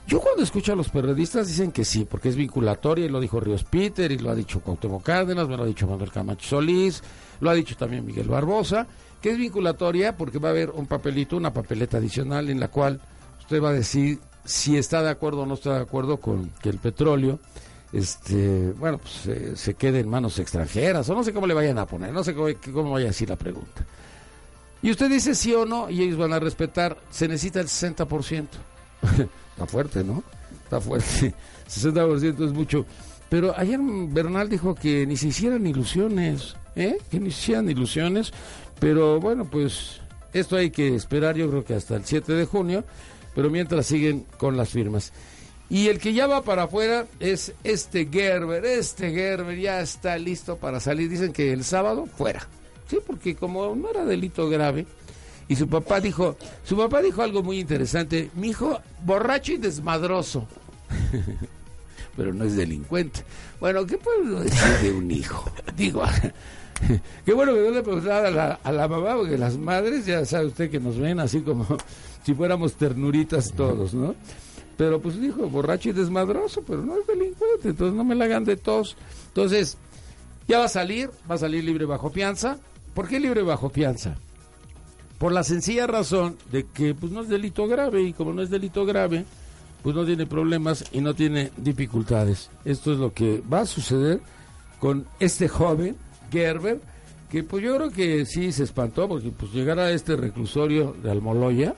Yo 0.08 0.20
cuando 0.20 0.42
escucho 0.42 0.72
a 0.72 0.76
los 0.76 0.88
periodistas 0.88 1.48
dicen 1.48 1.70
que 1.70 1.84
sí, 1.84 2.06
porque 2.10 2.30
es 2.30 2.36
vinculatoria, 2.36 3.04
y 3.04 3.10
lo 3.10 3.20
dijo 3.20 3.40
Ríos 3.40 3.62
Peter, 3.64 4.10
y 4.10 4.16
lo 4.16 4.30
ha 4.30 4.34
dicho 4.34 4.60
Cuauhtémoc 4.60 5.02
Cárdenas, 5.02 5.46
me 5.46 5.54
lo 5.54 5.64
ha 5.64 5.66
dicho 5.66 5.86
Manuel 5.86 6.10
Camacho 6.10 6.48
Solís, 6.48 7.02
lo 7.40 7.50
ha 7.50 7.54
dicho 7.54 7.76
también 7.76 8.06
Miguel 8.06 8.26
Barbosa, 8.26 8.86
que 9.20 9.32
es 9.32 9.36
vinculatoria 9.36 10.16
porque 10.16 10.38
va 10.38 10.48
a 10.48 10.52
haber 10.52 10.70
un 10.70 10.86
papelito, 10.86 11.36
una 11.36 11.52
papeleta 11.52 11.98
adicional 11.98 12.48
en 12.48 12.58
la 12.58 12.68
cual 12.68 13.02
usted 13.38 13.62
va 13.62 13.68
a 13.68 13.74
decir 13.74 14.18
si 14.46 14.78
está 14.78 15.02
de 15.02 15.10
acuerdo 15.10 15.42
o 15.42 15.46
no 15.46 15.52
está 15.52 15.74
de 15.74 15.82
acuerdo 15.82 16.16
con 16.16 16.52
que 16.62 16.70
el 16.70 16.78
petróleo 16.78 17.38
este 17.92 18.72
bueno 18.78 18.96
pues 18.96 19.12
se, 19.12 19.56
se 19.56 19.74
quede 19.74 20.00
en 20.00 20.08
manos 20.08 20.38
extranjeras 20.38 21.06
o 21.10 21.14
no 21.14 21.22
sé 21.22 21.34
cómo 21.34 21.46
le 21.46 21.52
vayan 21.52 21.76
a 21.76 21.84
poner, 21.84 22.14
no 22.14 22.24
sé 22.24 22.34
cómo, 22.34 22.48
cómo 22.72 22.92
vaya 22.92 23.06
a 23.06 23.08
decir 23.08 23.28
la 23.28 23.36
pregunta. 23.36 23.84
Y 24.80 24.90
usted 24.90 25.10
dice 25.10 25.34
sí 25.34 25.52
o 25.52 25.66
no 25.66 25.90
y 25.90 26.02
ellos 26.02 26.16
van 26.16 26.32
a 26.32 26.38
respetar, 26.38 26.96
se 27.10 27.28
necesita 27.28 27.60
el 27.60 27.66
60%. 27.66 28.46
Está 29.52 29.66
fuerte, 29.66 30.04
¿no? 30.04 30.22
Está 30.64 30.80
fuerte. 30.80 31.34
60% 31.68 32.46
es 32.46 32.52
mucho. 32.52 32.86
Pero 33.28 33.54
ayer 33.56 33.78
Bernal 33.80 34.48
dijo 34.48 34.74
que 34.74 35.06
ni 35.06 35.16
se 35.16 35.28
hicieran 35.28 35.66
ilusiones, 35.66 36.56
¿eh? 36.76 36.98
Que 37.10 37.20
ni 37.20 37.30
se 37.30 37.40
hicieran 37.40 37.68
ilusiones. 37.68 38.32
Pero 38.80 39.20
bueno, 39.20 39.44
pues 39.44 40.00
esto 40.32 40.56
hay 40.56 40.70
que 40.70 40.94
esperar, 40.94 41.36
yo 41.36 41.50
creo 41.50 41.64
que 41.64 41.74
hasta 41.74 41.96
el 41.96 42.04
7 42.04 42.32
de 42.32 42.44
junio. 42.46 42.84
Pero 43.34 43.50
mientras 43.50 43.86
siguen 43.86 44.24
con 44.38 44.56
las 44.56 44.70
firmas. 44.70 45.12
Y 45.70 45.88
el 45.88 45.98
que 45.98 46.14
ya 46.14 46.26
va 46.26 46.42
para 46.42 46.64
afuera 46.64 47.06
es 47.20 47.52
este 47.62 48.08
Gerber. 48.10 48.64
Este 48.64 49.10
Gerber 49.10 49.58
ya 49.58 49.80
está 49.80 50.16
listo 50.16 50.56
para 50.56 50.80
salir. 50.80 51.10
Dicen 51.10 51.32
que 51.32 51.52
el 51.52 51.62
sábado 51.62 52.06
fuera. 52.06 52.48
Sí, 52.88 52.98
porque 53.06 53.36
como 53.36 53.74
no 53.76 53.90
era 53.90 54.06
delito 54.06 54.48
grave, 54.48 54.86
y 55.48 55.56
su 55.56 55.66
papá 55.66 56.00
dijo, 56.00 56.36
su 56.62 56.76
papá 56.76 57.00
dijo 57.00 57.22
algo 57.22 57.42
muy 57.42 57.58
interesante, 57.58 58.30
mi 58.34 58.48
hijo 58.48 58.78
borracho 59.04 59.52
y 59.52 59.56
desmadroso. 59.56 60.46
Pero 62.16 62.34
no 62.34 62.44
es 62.44 62.56
delincuente. 62.56 63.20
Bueno, 63.60 63.86
¿qué 63.86 63.96
puedo 63.96 64.40
decir 64.40 64.78
de 64.82 64.92
un 64.92 65.10
hijo? 65.10 65.50
Digo, 65.76 66.02
qué 67.24 67.32
bueno 67.32 67.54
que 67.54 67.60
no 67.60 67.70
le 67.70 67.82
preguntara 67.82 68.28
a 68.28 68.30
la, 68.30 68.60
a 68.62 68.72
la 68.72 68.88
mamá, 68.88 69.14
porque 69.16 69.38
las 69.38 69.56
madres 69.56 70.04
ya 70.04 70.24
sabe 70.24 70.46
usted 70.46 70.70
que 70.70 70.80
nos 70.80 70.98
ven 70.98 71.20
así 71.20 71.40
como 71.40 71.66
si 72.24 72.34
fuéramos 72.34 72.74
ternuritas 72.74 73.52
todos, 73.52 73.94
¿no? 73.94 74.14
Pero 74.76 75.00
pues 75.00 75.20
dijo, 75.20 75.48
borracho 75.48 75.88
y 75.88 75.92
desmadroso, 75.92 76.62
pero 76.62 76.82
no 76.82 76.98
es 77.00 77.06
delincuente, 77.06 77.70
entonces 77.70 77.96
no 77.96 78.04
me 78.04 78.14
la 78.14 78.26
hagan 78.26 78.44
de 78.44 78.56
tos. 78.56 78.96
Entonces, 79.28 79.76
Ya 80.46 80.58
va 80.60 80.64
a 80.64 80.68
salir, 80.68 81.10
va 81.30 81.34
a 81.34 81.38
salir 81.38 81.62
libre 81.62 81.84
bajo 81.84 82.10
fianza. 82.10 82.58
¿Por 82.94 83.06
qué 83.06 83.20
libre 83.20 83.42
bajo 83.42 83.68
fianza? 83.70 84.16
Por 85.18 85.32
la 85.32 85.42
sencilla 85.42 85.86
razón 85.86 86.36
de 86.52 86.66
que 86.66 86.94
pues 86.94 87.12
no 87.12 87.22
es 87.22 87.28
delito 87.28 87.66
grave 87.66 88.02
y 88.02 88.12
como 88.12 88.32
no 88.32 88.42
es 88.42 88.50
delito 88.50 88.86
grave, 88.86 89.24
pues 89.82 89.94
no 89.94 90.04
tiene 90.04 90.26
problemas 90.26 90.84
y 90.92 91.00
no 91.00 91.14
tiene 91.14 91.50
dificultades. 91.56 92.50
Esto 92.64 92.92
es 92.92 92.98
lo 92.98 93.12
que 93.12 93.42
va 93.52 93.60
a 93.60 93.66
suceder 93.66 94.20
con 94.78 95.06
este 95.18 95.48
joven, 95.48 95.96
Gerber, 96.30 96.80
que 97.30 97.42
pues 97.42 97.62
yo 97.64 97.76
creo 97.76 97.90
que 97.90 98.26
sí 98.26 98.52
se 98.52 98.64
espantó 98.64 99.08
porque 99.08 99.30
pues 99.30 99.52
llegar 99.52 99.78
a 99.78 99.90
este 99.90 100.16
reclusorio 100.16 100.94
de 101.02 101.10
Almoloya, 101.10 101.74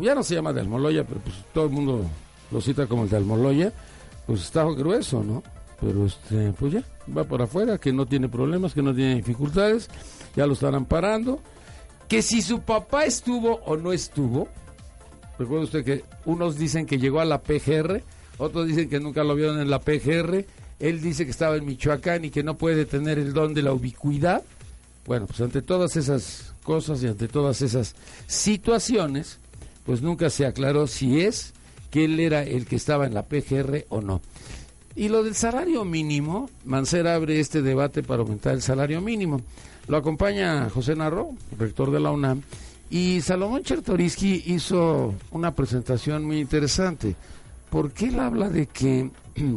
ya 0.00 0.14
no 0.14 0.22
se 0.22 0.34
llama 0.34 0.52
de 0.52 0.60
Almoloya, 0.60 1.04
pero 1.04 1.20
pues 1.20 1.36
todo 1.52 1.66
el 1.66 1.70
mundo 1.70 2.04
lo 2.50 2.60
cita 2.60 2.86
como 2.86 3.04
el 3.04 3.10
de 3.10 3.16
Almoloya, 3.16 3.72
pues 4.26 4.40
está 4.42 4.64
grueso, 4.64 5.22
¿no? 5.22 5.42
Pero 5.80 6.06
este, 6.06 6.52
pues 6.58 6.72
ya, 6.72 6.82
va 7.16 7.24
por 7.24 7.42
afuera, 7.42 7.78
que 7.78 7.92
no 7.92 8.06
tiene 8.06 8.28
problemas, 8.28 8.74
que 8.74 8.82
no 8.82 8.94
tiene 8.94 9.16
dificultades, 9.16 9.88
ya 10.34 10.46
lo 10.46 10.54
están 10.54 10.74
amparando, 10.74 11.40
que 12.08 12.22
si 12.22 12.42
su 12.42 12.60
papá 12.60 13.04
estuvo 13.04 13.60
o 13.64 13.76
no 13.76 13.92
estuvo, 13.92 14.48
recuerda 15.38 15.64
usted 15.64 15.84
que 15.84 16.04
unos 16.24 16.58
dicen 16.58 16.86
que 16.86 16.98
llegó 16.98 17.20
a 17.20 17.24
la 17.24 17.42
PGR, 17.42 18.02
otros 18.38 18.66
dicen 18.66 18.88
que 18.88 19.00
nunca 19.00 19.24
lo 19.24 19.34
vieron 19.34 19.60
en 19.60 19.70
la 19.70 19.80
PGR, 19.80 20.44
él 20.80 21.00
dice 21.00 21.24
que 21.24 21.30
estaba 21.30 21.56
en 21.56 21.64
Michoacán 21.64 22.24
y 22.24 22.30
que 22.30 22.42
no 22.42 22.56
puede 22.56 22.84
tener 22.84 23.18
el 23.18 23.32
don 23.32 23.54
de 23.54 23.62
la 23.62 23.72
ubicuidad. 23.72 24.42
Bueno, 25.06 25.26
pues 25.26 25.40
ante 25.40 25.62
todas 25.62 25.96
esas 25.96 26.54
cosas 26.62 27.02
y 27.02 27.06
ante 27.06 27.28
todas 27.28 27.62
esas 27.62 27.94
situaciones, 28.26 29.38
pues 29.84 30.02
nunca 30.02 30.30
se 30.30 30.46
aclaró 30.46 30.86
si 30.86 31.20
es 31.20 31.52
que 31.90 32.06
él 32.06 32.18
era 32.18 32.42
el 32.42 32.66
que 32.66 32.76
estaba 32.76 33.06
en 33.06 33.14
la 33.14 33.22
PGR 33.22 33.86
o 33.88 34.00
no. 34.00 34.20
Y 34.96 35.08
lo 35.08 35.22
del 35.22 35.34
salario 35.34 35.84
mínimo, 35.84 36.50
Mancera 36.64 37.14
abre 37.14 37.40
este 37.40 37.62
debate 37.62 38.02
para 38.02 38.22
aumentar 38.22 38.54
el 38.54 38.62
salario 38.62 39.00
mínimo. 39.00 39.40
Lo 39.86 39.96
acompaña 39.96 40.70
José 40.70 40.96
Narro, 40.96 41.30
rector 41.58 41.90
de 41.90 42.00
la 42.00 42.10
UNAM, 42.10 42.42
y 42.90 43.20
Salomón 43.20 43.62
Chertoriski 43.62 44.44
hizo 44.46 45.14
una 45.30 45.54
presentación 45.54 46.24
muy 46.24 46.38
interesante, 46.38 47.16
porque 47.70 48.06
él 48.06 48.20
habla 48.20 48.48
de 48.48 48.66
que, 48.66 49.10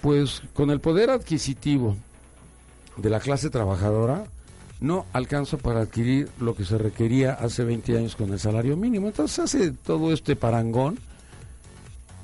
pues, 0.00 0.42
con 0.54 0.70
el 0.70 0.80
poder 0.80 1.10
adquisitivo 1.10 1.96
de 2.96 3.10
la 3.10 3.20
clase 3.20 3.48
trabajadora, 3.48 4.24
no 4.80 5.06
alcanza 5.12 5.56
para 5.56 5.80
adquirir 5.80 6.28
lo 6.40 6.54
que 6.54 6.64
se 6.64 6.78
requería 6.78 7.32
hace 7.32 7.64
20 7.64 7.96
años 7.96 8.16
con 8.16 8.32
el 8.32 8.38
salario 8.38 8.76
mínimo. 8.76 9.08
Entonces 9.08 9.38
hace 9.38 9.72
todo 9.72 10.12
este 10.12 10.36
parangón 10.36 10.98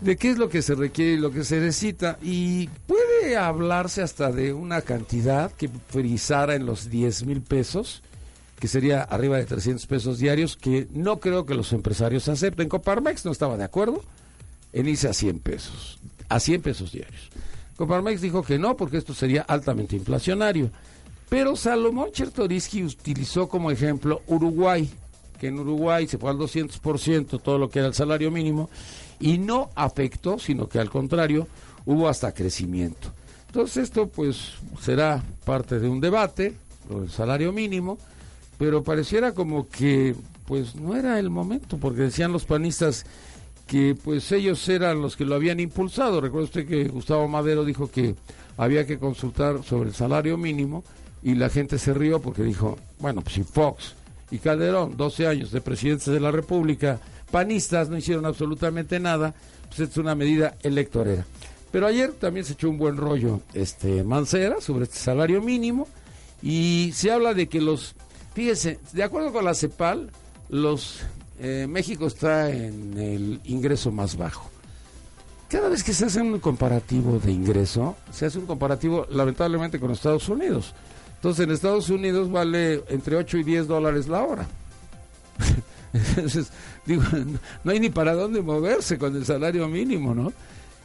de 0.00 0.16
qué 0.16 0.30
es 0.30 0.38
lo 0.38 0.48
que 0.48 0.62
se 0.62 0.74
requiere 0.74 1.14
y 1.14 1.16
lo 1.16 1.32
que 1.32 1.44
se 1.44 1.58
necesita. 1.58 2.18
Y 2.22 2.68
puede 2.86 3.13
hablarse 3.38 4.02
hasta 4.02 4.30
de 4.30 4.52
una 4.52 4.82
cantidad 4.82 5.50
que 5.52 5.68
frisara 5.88 6.54
en 6.54 6.66
los 6.66 6.90
10 6.90 7.26
mil 7.26 7.40
pesos, 7.42 8.02
que 8.58 8.68
sería 8.68 9.02
arriba 9.02 9.36
de 9.36 9.44
300 9.44 9.86
pesos 9.86 10.18
diarios, 10.18 10.56
que 10.56 10.88
no 10.92 11.20
creo 11.20 11.46
que 11.46 11.54
los 11.54 11.72
empresarios 11.72 12.28
acepten. 12.28 12.68
Coparmex 12.68 13.24
no 13.24 13.32
estaba 13.32 13.56
de 13.56 13.64
acuerdo 13.64 14.02
en 14.72 14.88
irse 14.88 15.08
a 15.08 15.14
100 15.14 15.38
pesos, 15.40 15.98
a 16.28 16.40
100 16.40 16.62
pesos 16.62 16.92
diarios. 16.92 17.30
Coparmex 17.76 18.20
dijo 18.20 18.42
que 18.42 18.58
no, 18.58 18.76
porque 18.76 18.98
esto 18.98 19.14
sería 19.14 19.42
altamente 19.42 19.96
inflacionario. 19.96 20.70
Pero 21.28 21.56
Salomón 21.56 22.12
Chertoriski 22.12 22.84
utilizó 22.84 23.48
como 23.48 23.70
ejemplo 23.70 24.22
Uruguay, 24.26 24.88
que 25.40 25.48
en 25.48 25.58
Uruguay 25.58 26.06
se 26.06 26.18
fue 26.18 26.30
al 26.30 26.38
200% 26.38 27.42
todo 27.42 27.58
lo 27.58 27.68
que 27.68 27.80
era 27.80 27.88
el 27.88 27.94
salario 27.94 28.30
mínimo 28.30 28.70
y 29.18 29.38
no 29.38 29.70
afectó, 29.74 30.38
sino 30.38 30.68
que 30.68 30.78
al 30.78 30.90
contrario 30.90 31.48
hubo 31.86 32.08
hasta 32.08 32.32
crecimiento. 32.32 33.12
Entonces 33.46 33.84
esto 33.84 34.08
pues 34.08 34.54
será 34.80 35.22
parte 35.44 35.78
de 35.78 35.88
un 35.88 36.00
debate, 36.00 36.54
lo 36.88 37.00
del 37.00 37.10
salario 37.10 37.52
mínimo, 37.52 37.98
pero 38.58 38.82
pareciera 38.82 39.32
como 39.32 39.68
que 39.68 40.14
pues 40.46 40.74
no 40.74 40.96
era 40.96 41.18
el 41.18 41.30
momento, 41.30 41.78
porque 41.78 42.02
decían 42.02 42.32
los 42.32 42.44
panistas 42.44 43.06
que 43.66 43.96
pues 44.02 44.30
ellos 44.32 44.68
eran 44.68 45.00
los 45.00 45.16
que 45.16 45.24
lo 45.24 45.34
habían 45.34 45.60
impulsado. 45.60 46.20
Recuerda 46.20 46.46
usted 46.46 46.66
que 46.66 46.88
Gustavo 46.88 47.28
Madero 47.28 47.64
dijo 47.64 47.90
que 47.90 48.14
había 48.56 48.86
que 48.86 48.98
consultar 48.98 49.62
sobre 49.64 49.88
el 49.88 49.94
salario 49.94 50.36
mínimo 50.36 50.84
y 51.22 51.34
la 51.34 51.48
gente 51.48 51.78
se 51.78 51.94
rió 51.94 52.20
porque 52.20 52.42
dijo, 52.42 52.78
bueno, 52.98 53.22
pues 53.22 53.34
si 53.34 53.42
Fox 53.42 53.94
y 54.30 54.38
Calderón, 54.38 54.96
12 54.96 55.26
años 55.26 55.50
de 55.50 55.60
presidentes 55.60 56.06
de 56.06 56.20
la 56.20 56.30
República, 56.30 57.00
panistas 57.30 57.88
no 57.88 57.96
hicieron 57.96 58.26
absolutamente 58.26 59.00
nada, 59.00 59.34
pues 59.68 59.88
es 59.88 59.96
una 59.96 60.14
medida 60.14 60.56
electorera. 60.62 61.24
Pero 61.74 61.88
ayer 61.88 62.12
también 62.12 62.46
se 62.46 62.52
echó 62.52 62.70
un 62.70 62.78
buen 62.78 62.96
rollo 62.96 63.40
este 63.52 64.04
Mancera 64.04 64.60
sobre 64.60 64.84
este 64.84 64.96
salario 64.96 65.42
mínimo 65.42 65.88
y 66.40 66.92
se 66.94 67.10
habla 67.10 67.34
de 67.34 67.48
que 67.48 67.60
los, 67.60 67.96
fíjese, 68.32 68.78
de 68.92 69.02
acuerdo 69.02 69.32
con 69.32 69.44
la 69.44 69.54
CEPAL, 69.54 70.12
los 70.50 71.00
eh, 71.40 71.66
México 71.68 72.06
está 72.06 72.48
en 72.48 72.96
el 72.96 73.40
ingreso 73.42 73.90
más 73.90 74.16
bajo. 74.16 74.48
Cada 75.48 75.68
vez 75.68 75.82
que 75.82 75.92
se 75.92 76.04
hace 76.04 76.20
un 76.20 76.38
comparativo 76.38 77.18
de 77.18 77.32
ingreso, 77.32 77.96
se 78.12 78.26
hace 78.26 78.38
un 78.38 78.46
comparativo 78.46 79.08
lamentablemente 79.10 79.80
con 79.80 79.90
Estados 79.90 80.28
Unidos. 80.28 80.74
Entonces 81.16 81.44
en 81.44 81.50
Estados 81.50 81.90
Unidos 81.90 82.30
vale 82.30 82.84
entre 82.86 83.16
8 83.16 83.38
y 83.38 83.42
10 83.42 83.66
dólares 83.66 84.06
la 84.06 84.22
hora. 84.22 84.46
Entonces, 85.92 86.52
digo, 86.86 87.02
no 87.64 87.72
hay 87.72 87.80
ni 87.80 87.90
para 87.90 88.14
dónde 88.14 88.42
moverse 88.42 88.96
con 88.96 89.16
el 89.16 89.26
salario 89.26 89.66
mínimo, 89.66 90.14
¿no? 90.14 90.32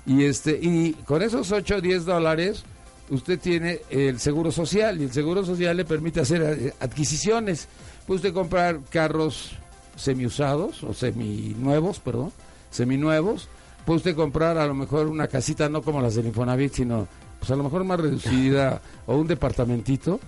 Y 0.09 0.25
este 0.25 0.59
y 0.59 0.93
con 1.05 1.21
esos 1.21 1.51
8 1.51 1.75
o 1.75 1.81
10 1.81 2.05
dólares 2.05 2.63
usted 3.11 3.39
tiene 3.39 3.81
el 3.91 4.19
seguro 4.19 4.51
social 4.51 4.99
y 4.99 5.03
el 5.03 5.11
seguro 5.11 5.45
social 5.45 5.77
le 5.77 5.85
permite 5.85 6.19
hacer 6.19 6.41
eh, 6.41 6.73
adquisiciones. 6.79 7.67
Puede 8.07 8.15
usted 8.15 8.33
comprar 8.33 8.79
carros 8.89 9.51
semiusados 9.95 10.83
o 10.83 10.95
seminuevos, 10.95 11.99
perdón, 11.99 12.31
seminuevos. 12.71 13.49
Puede 13.85 13.97
usted 13.97 14.15
comprar 14.15 14.57
a 14.57 14.65
lo 14.65 14.73
mejor 14.73 15.05
una 15.05 15.27
casita 15.27 15.69
no 15.69 15.83
como 15.83 16.01
las 16.01 16.15
del 16.15 16.25
Infonavit, 16.25 16.73
sino 16.73 17.07
pues 17.37 17.51
a 17.51 17.55
lo 17.55 17.63
mejor 17.63 17.83
más 17.83 17.99
reducida 17.99 18.81
o 19.05 19.15
un 19.15 19.27
departamentito. 19.27 20.19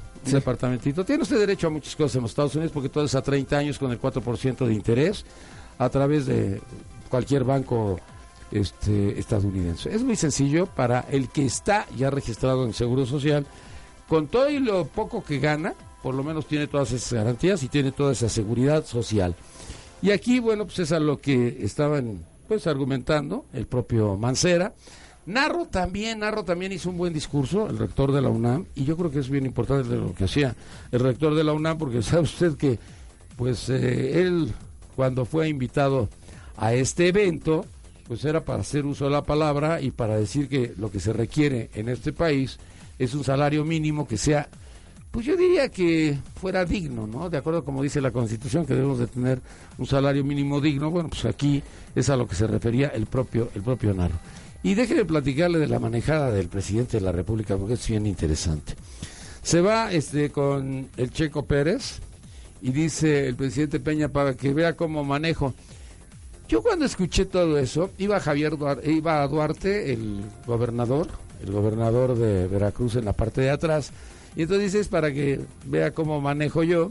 Tiene 1.03 1.23
usted 1.23 1.39
derecho 1.39 1.65
a 1.65 1.69
muchas 1.71 1.95
cosas 1.95 2.17
en 2.17 2.21
los 2.21 2.31
Estados 2.31 2.53
Unidos 2.53 2.71
porque 2.71 2.89
todo 2.89 3.05
es 3.05 3.15
a 3.15 3.23
30 3.23 3.57
años 3.57 3.79
con 3.79 3.89
el 3.91 3.99
4% 3.99 4.63
de 4.63 4.73
interés 4.75 5.25
a 5.79 5.89
través 5.89 6.27
de 6.27 6.61
cualquier 7.09 7.43
banco 7.43 7.99
este, 8.51 9.19
estadounidense. 9.19 9.93
Es 9.93 10.03
muy 10.03 10.15
sencillo 10.15 10.65
para 10.65 11.01
el 11.09 11.29
que 11.29 11.45
está 11.45 11.87
ya 11.97 12.09
registrado 12.09 12.65
en 12.65 12.73
Seguro 12.73 13.05
Social. 13.05 13.45
Con 14.07 14.27
todo 14.27 14.49
y 14.49 14.59
lo 14.59 14.85
poco 14.85 15.23
que 15.23 15.39
gana, 15.39 15.73
por 16.03 16.15
lo 16.15 16.23
menos 16.23 16.45
tiene 16.45 16.67
todas 16.67 16.91
esas 16.91 17.13
garantías 17.13 17.63
y 17.63 17.69
tiene 17.69 17.91
toda 17.91 18.11
esa 18.11 18.29
seguridad 18.29 18.85
social. 18.85 19.35
Y 20.01 20.11
aquí, 20.11 20.39
bueno, 20.39 20.65
pues 20.65 20.79
es 20.79 20.91
a 20.91 20.99
lo 20.99 21.19
que 21.19 21.59
estaban 21.61 22.25
pues 22.47 22.67
argumentando 22.67 23.45
el 23.53 23.67
propio 23.67 24.17
Mancera. 24.17 24.73
Narro 25.25 25.67
también, 25.67 26.19
Narro 26.19 26.43
también 26.43 26.71
hizo 26.71 26.89
un 26.89 26.97
buen 26.97 27.13
discurso, 27.13 27.69
el 27.69 27.77
rector 27.77 28.11
de 28.11 28.21
la 28.21 28.29
UNAM, 28.29 28.65
y 28.75 28.83
yo 28.85 28.97
creo 28.97 29.11
que 29.11 29.19
es 29.19 29.29
bien 29.29 29.45
importante 29.45 29.95
lo 29.95 30.13
que 30.13 30.23
hacía 30.23 30.55
el 30.91 30.99
rector 30.99 31.35
de 31.35 31.43
la 31.43 31.53
UNAM, 31.53 31.77
porque 31.77 32.01
sabe 32.01 32.23
usted 32.23 32.57
que, 32.57 32.79
pues, 33.37 33.69
eh, 33.69 34.21
él, 34.21 34.51
cuando 34.95 35.25
fue 35.25 35.47
invitado 35.47 36.09
a 36.57 36.73
este 36.73 37.07
evento, 37.07 37.65
pues 38.11 38.25
era 38.25 38.43
para 38.43 38.59
hacer 38.59 38.85
uso 38.85 39.05
de 39.05 39.11
la 39.11 39.23
palabra 39.23 39.79
y 39.79 39.91
para 39.91 40.17
decir 40.17 40.49
que 40.49 40.73
lo 40.77 40.91
que 40.91 40.99
se 40.99 41.13
requiere 41.13 41.69
en 41.75 41.87
este 41.87 42.11
país 42.11 42.57
es 42.99 43.13
un 43.13 43.23
salario 43.23 43.63
mínimo 43.63 44.05
que 44.05 44.17
sea, 44.17 44.49
pues 45.11 45.25
yo 45.25 45.37
diría 45.37 45.69
que 45.69 46.17
fuera 46.35 46.65
digno, 46.65 47.07
¿no? 47.07 47.29
De 47.29 47.37
acuerdo 47.37 47.63
como 47.63 47.81
dice 47.81 48.01
la 48.01 48.11
Constitución, 48.11 48.65
que 48.65 48.73
debemos 48.75 48.99
de 48.99 49.07
tener 49.07 49.39
un 49.77 49.85
salario 49.85 50.25
mínimo 50.25 50.59
digno, 50.59 50.91
bueno, 50.91 51.07
pues 51.07 51.23
aquí 51.23 51.63
es 51.95 52.09
a 52.09 52.17
lo 52.17 52.27
que 52.27 52.35
se 52.35 52.47
refería 52.47 52.89
el 52.89 53.05
propio, 53.05 53.49
el 53.55 53.61
propio 53.61 53.93
Narro. 53.93 54.19
Y 54.61 54.73
déjeme 54.73 55.05
platicarle 55.05 55.59
de 55.59 55.67
la 55.67 55.79
manejada 55.79 56.31
del 56.31 56.49
presidente 56.49 56.97
de 56.97 57.05
la 57.05 57.13
República, 57.13 57.55
porque 57.55 57.75
es 57.75 57.87
bien 57.87 58.05
interesante. 58.05 58.73
Se 59.41 59.61
va 59.61 59.89
este 59.89 60.31
con 60.31 60.89
el 60.97 61.11
Checo 61.11 61.45
Pérez 61.45 62.01
y 62.61 62.71
dice 62.73 63.25
el 63.29 63.37
presidente 63.37 63.79
Peña 63.79 64.09
para 64.09 64.33
que 64.33 64.53
vea 64.53 64.75
cómo 64.75 65.05
manejo. 65.05 65.53
Yo 66.47 66.61
cuando 66.61 66.85
escuché 66.85 67.25
todo 67.25 67.57
eso, 67.57 67.91
iba 67.97 68.19
Javier 68.19 68.57
Duarte, 68.57 68.91
iba 68.91 69.25
Duarte, 69.27 69.93
el 69.93 70.21
gobernador, 70.45 71.07
el 71.41 71.51
gobernador 71.51 72.15
de 72.17 72.47
Veracruz 72.47 72.95
en 72.95 73.05
la 73.05 73.13
parte 73.13 73.41
de 73.41 73.49
atrás, 73.49 73.91
y 74.35 74.43
entonces 74.43 74.73
dices 74.73 74.87
para 74.87 75.13
que 75.13 75.39
vea 75.65 75.91
cómo 75.91 76.19
manejo 76.21 76.63
yo. 76.63 76.89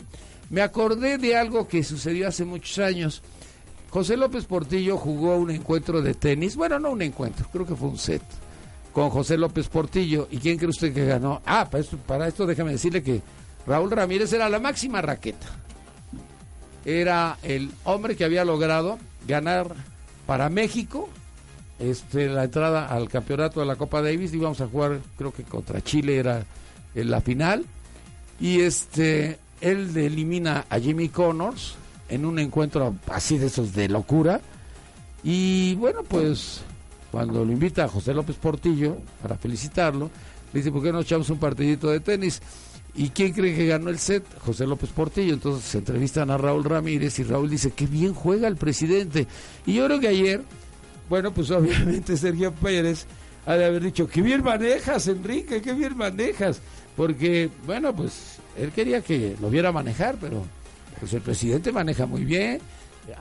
Me 0.49 0.63
acordé 0.63 1.19
de 1.19 1.37
algo 1.37 1.69
que 1.69 1.85
sucedió 1.85 2.27
hace 2.27 2.45
muchos 2.45 2.79
años. 2.79 3.23
José 3.91 4.17
López 4.17 4.45
Portillo 4.47 4.97
jugó 4.97 5.37
un 5.37 5.51
encuentro 5.51 6.01
de 6.01 6.15
tenis, 6.15 6.57
bueno, 6.57 6.79
no 6.79 6.91
un 6.91 7.03
encuentro, 7.03 7.47
creo 7.53 7.67
que 7.67 7.77
fue 7.77 7.89
un 7.89 7.99
set, 7.99 8.23
con 8.93 9.11
José 9.11 9.37
López 9.37 9.69
Portillo. 9.69 10.27
¿Y 10.31 10.39
quién 10.39 10.59
cree 10.59 10.71
usted 10.71 10.95
que 10.95 11.05
ganó? 11.05 11.43
Ah, 11.45 11.69
para 11.71 11.83
esto, 11.83 11.97
para 11.99 12.29
esto 12.29 12.47
déjame 12.47 12.73
decirle 12.73 13.03
que 13.03 13.21
Raúl 13.67 13.91
Ramírez 13.91 14.33
era 14.33 14.49
la 14.49 14.59
máxima 14.59 15.03
raqueta. 15.03 15.47
Era 16.85 17.39
el 17.43 17.71
hombre 17.85 18.17
que 18.17 18.25
había 18.25 18.45
logrado 18.45 18.99
ganar 19.27 19.75
para 20.27 20.49
México 20.49 21.09
este, 21.81 22.29
la 22.29 22.45
entrada 22.45 22.87
al 22.87 23.09
campeonato 23.09 23.61
de 23.61 23.67
la 23.67 23.77
Copa 23.77 24.03
Davis. 24.03 24.33
Íbamos 24.35 24.61
a 24.61 24.69
jugar, 24.69 25.01
creo 25.17 25.33
que 25.33 25.43
contra 25.43 25.81
Chile 25.81 26.19
era 26.19 26.45
en 26.95 27.11
la 27.11 27.21
final. 27.21 27.65
Y 28.39 28.61
este, 28.61 29.39
él 29.61 29.97
elimina 29.97 30.67
a 30.69 30.79
Jimmy 30.79 31.09
Connors 31.09 31.75
en 32.09 32.27
un 32.27 32.39
encuentro 32.39 32.95
así 33.09 33.39
de 33.39 33.47
esos 33.47 33.75
de 33.75 33.89
locura. 33.89 34.41
Y 35.23 35.75
bueno, 35.77 36.03
pues 36.03 36.61
cuando 37.11 37.45
lo 37.45 37.53
invita 37.53 37.85
a 37.85 37.89
José 37.89 38.15
López 38.15 38.37
Portillo 38.37 38.99
para 39.23 39.37
felicitarlo, 39.37 40.11
le 40.53 40.61
dice, 40.61 40.73
¿por 40.73 40.83
qué 40.83 40.93
no 40.93 41.01
echamos 41.01 41.31
un 41.31 41.39
partidito 41.39 41.91
de 41.91 42.01
tenis? 42.01 42.41
¿Y 42.95 43.11
quién 43.11 43.33
cree 43.33 43.55
que 43.55 43.67
ganó 43.67 43.91
el 43.91 43.99
set? 43.99 44.25
José 44.41 44.67
López 44.67 44.91
Portillo. 44.91 45.35
Entonces 45.35 45.65
se 45.65 45.79
entrevistan 45.79 46.31
a 46.31 46.39
Raúl 46.39 46.65
Ramírez 46.65 47.19
y 47.19 47.25
Raúl 47.25 47.49
dice, 47.49 47.71
qué 47.71 47.87
bien 47.87 48.15
juega 48.15 48.49
el 48.49 48.57
presidente. 48.57 49.27
Y 49.67 49.75
yo 49.75 49.87
creo 49.87 50.01
que 50.01 50.09
ayer, 50.09 50.43
bueno, 51.09 51.33
pues 51.33 51.51
obviamente 51.51 52.17
Sergio 52.17 52.53
Pérez 52.53 53.07
ha 53.47 53.55
de 53.55 53.65
haber 53.65 53.83
dicho, 53.83 54.09
qué 54.09 54.23
bien 54.23 54.43
manejas, 54.43 55.07
Enrique, 55.09 55.63
qué 55.63 55.73
bien 55.73 55.97
manejas. 55.97 56.61
Porque, 56.97 57.49
bueno, 57.67 57.95
pues 57.95 58.37
él 58.59 58.73
quería 58.73 59.01
que 59.01 59.37
lo 59.41 59.51
viera 59.51 59.73
manejar, 59.73 60.17
pero 60.21 60.45
pues 60.99 61.13
el 61.15 61.23
presidente 61.23 61.73
maneja 61.73 62.07
muy 62.07 62.25
bien. 62.25 62.61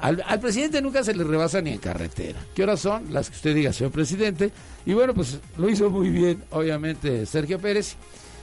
Al, 0.02 0.22
al, 0.28 0.40
presidente 0.40 0.82
nunca 0.82 1.04
se 1.04 1.16
le 1.16 1.24
rebasa 1.24 1.62
ni 1.62 1.72
en 1.72 1.78
carretera. 1.78 2.40
¿Qué 2.54 2.64
horas 2.64 2.82
son? 2.82 3.14
Las 3.14 3.30
que 3.30 3.36
usted 3.38 3.56
diga, 3.56 3.72
señor 3.72 3.92
presidente. 3.92 4.52
Y 4.86 4.94
bueno, 4.94 5.14
pues 5.14 5.40
lo 5.58 5.70
hizo 5.70 5.90
muy 5.90 6.10
bien, 6.10 6.44
obviamente, 6.52 7.26
Sergio 7.26 7.60
Pérez. 7.60 7.96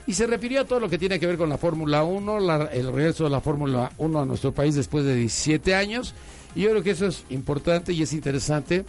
Y 0.06 0.14
se 0.14 0.26
refirió 0.26 0.60
a 0.60 0.64
todo 0.64 0.80
lo 0.80 0.88
que 0.88 0.98
tiene 0.98 1.18
que 1.18 1.26
ver 1.26 1.36
con 1.36 1.48
la 1.48 1.58
Fórmula 1.58 2.04
1, 2.04 2.40
la, 2.40 2.64
el 2.66 2.92
regreso 2.92 3.24
de 3.24 3.30
la 3.30 3.40
Fórmula 3.40 3.90
1 3.98 4.20
a 4.20 4.24
nuestro 4.24 4.52
país 4.52 4.74
después 4.76 5.04
de 5.04 5.16
17 5.16 5.74
años. 5.74 6.14
Y 6.54 6.62
yo 6.62 6.70
creo 6.70 6.82
que 6.82 6.92
eso 6.92 7.06
es 7.06 7.24
importante 7.30 7.92
y 7.92 8.02
es 8.02 8.12
interesante. 8.12 8.84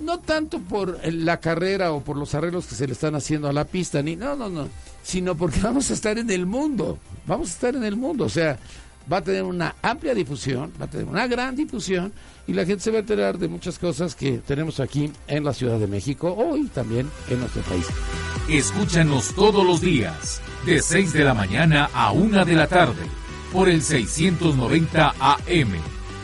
No 0.00 0.18
tanto 0.18 0.58
por 0.58 0.98
la 1.04 1.38
carrera 1.38 1.92
o 1.92 2.00
por 2.00 2.16
los 2.16 2.34
arreglos 2.34 2.66
que 2.66 2.74
se 2.74 2.86
le 2.86 2.94
están 2.94 3.14
haciendo 3.14 3.48
a 3.48 3.52
la 3.52 3.64
pista, 3.64 4.02
ni 4.02 4.16
no, 4.16 4.34
no, 4.34 4.48
no, 4.48 4.68
sino 5.04 5.36
porque 5.36 5.60
vamos 5.62 5.90
a 5.90 5.94
estar 5.94 6.18
en 6.18 6.30
el 6.30 6.46
mundo. 6.46 6.98
Vamos 7.26 7.50
a 7.50 7.52
estar 7.52 7.76
en 7.76 7.84
el 7.84 7.96
mundo. 7.96 8.24
O 8.24 8.28
sea, 8.28 8.58
va 9.10 9.18
a 9.18 9.22
tener 9.22 9.42
una 9.42 9.74
amplia 9.82 10.14
difusión, 10.14 10.72
va 10.80 10.86
a 10.86 10.90
tener 10.90 11.06
una 11.06 11.26
gran 11.26 11.56
difusión 11.56 12.12
y 12.46 12.52
la 12.52 12.64
gente 12.64 12.82
se 12.82 12.90
va 12.90 12.98
a 12.98 13.00
enterar 13.00 13.38
de 13.38 13.48
muchas 13.48 13.78
cosas 13.78 14.14
que 14.14 14.38
tenemos 14.38 14.80
aquí 14.80 15.10
en 15.28 15.44
la 15.44 15.52
Ciudad 15.52 15.78
de 15.78 15.86
México 15.86 16.34
hoy 16.34 16.66
también 16.68 17.08
en 17.28 17.40
nuestro 17.40 17.62
país. 17.62 17.86
Escúchanos 18.48 19.34
todos 19.34 19.64
los 19.64 19.80
días, 19.80 20.40
de 20.66 20.82
6 20.82 21.12
de 21.12 21.24
la 21.24 21.34
mañana 21.34 21.90
a 21.94 22.12
1 22.12 22.44
de 22.44 22.54
la 22.54 22.66
tarde, 22.66 23.02
por 23.52 23.68
el 23.68 23.82
690 23.82 25.14
AM, 25.18 25.72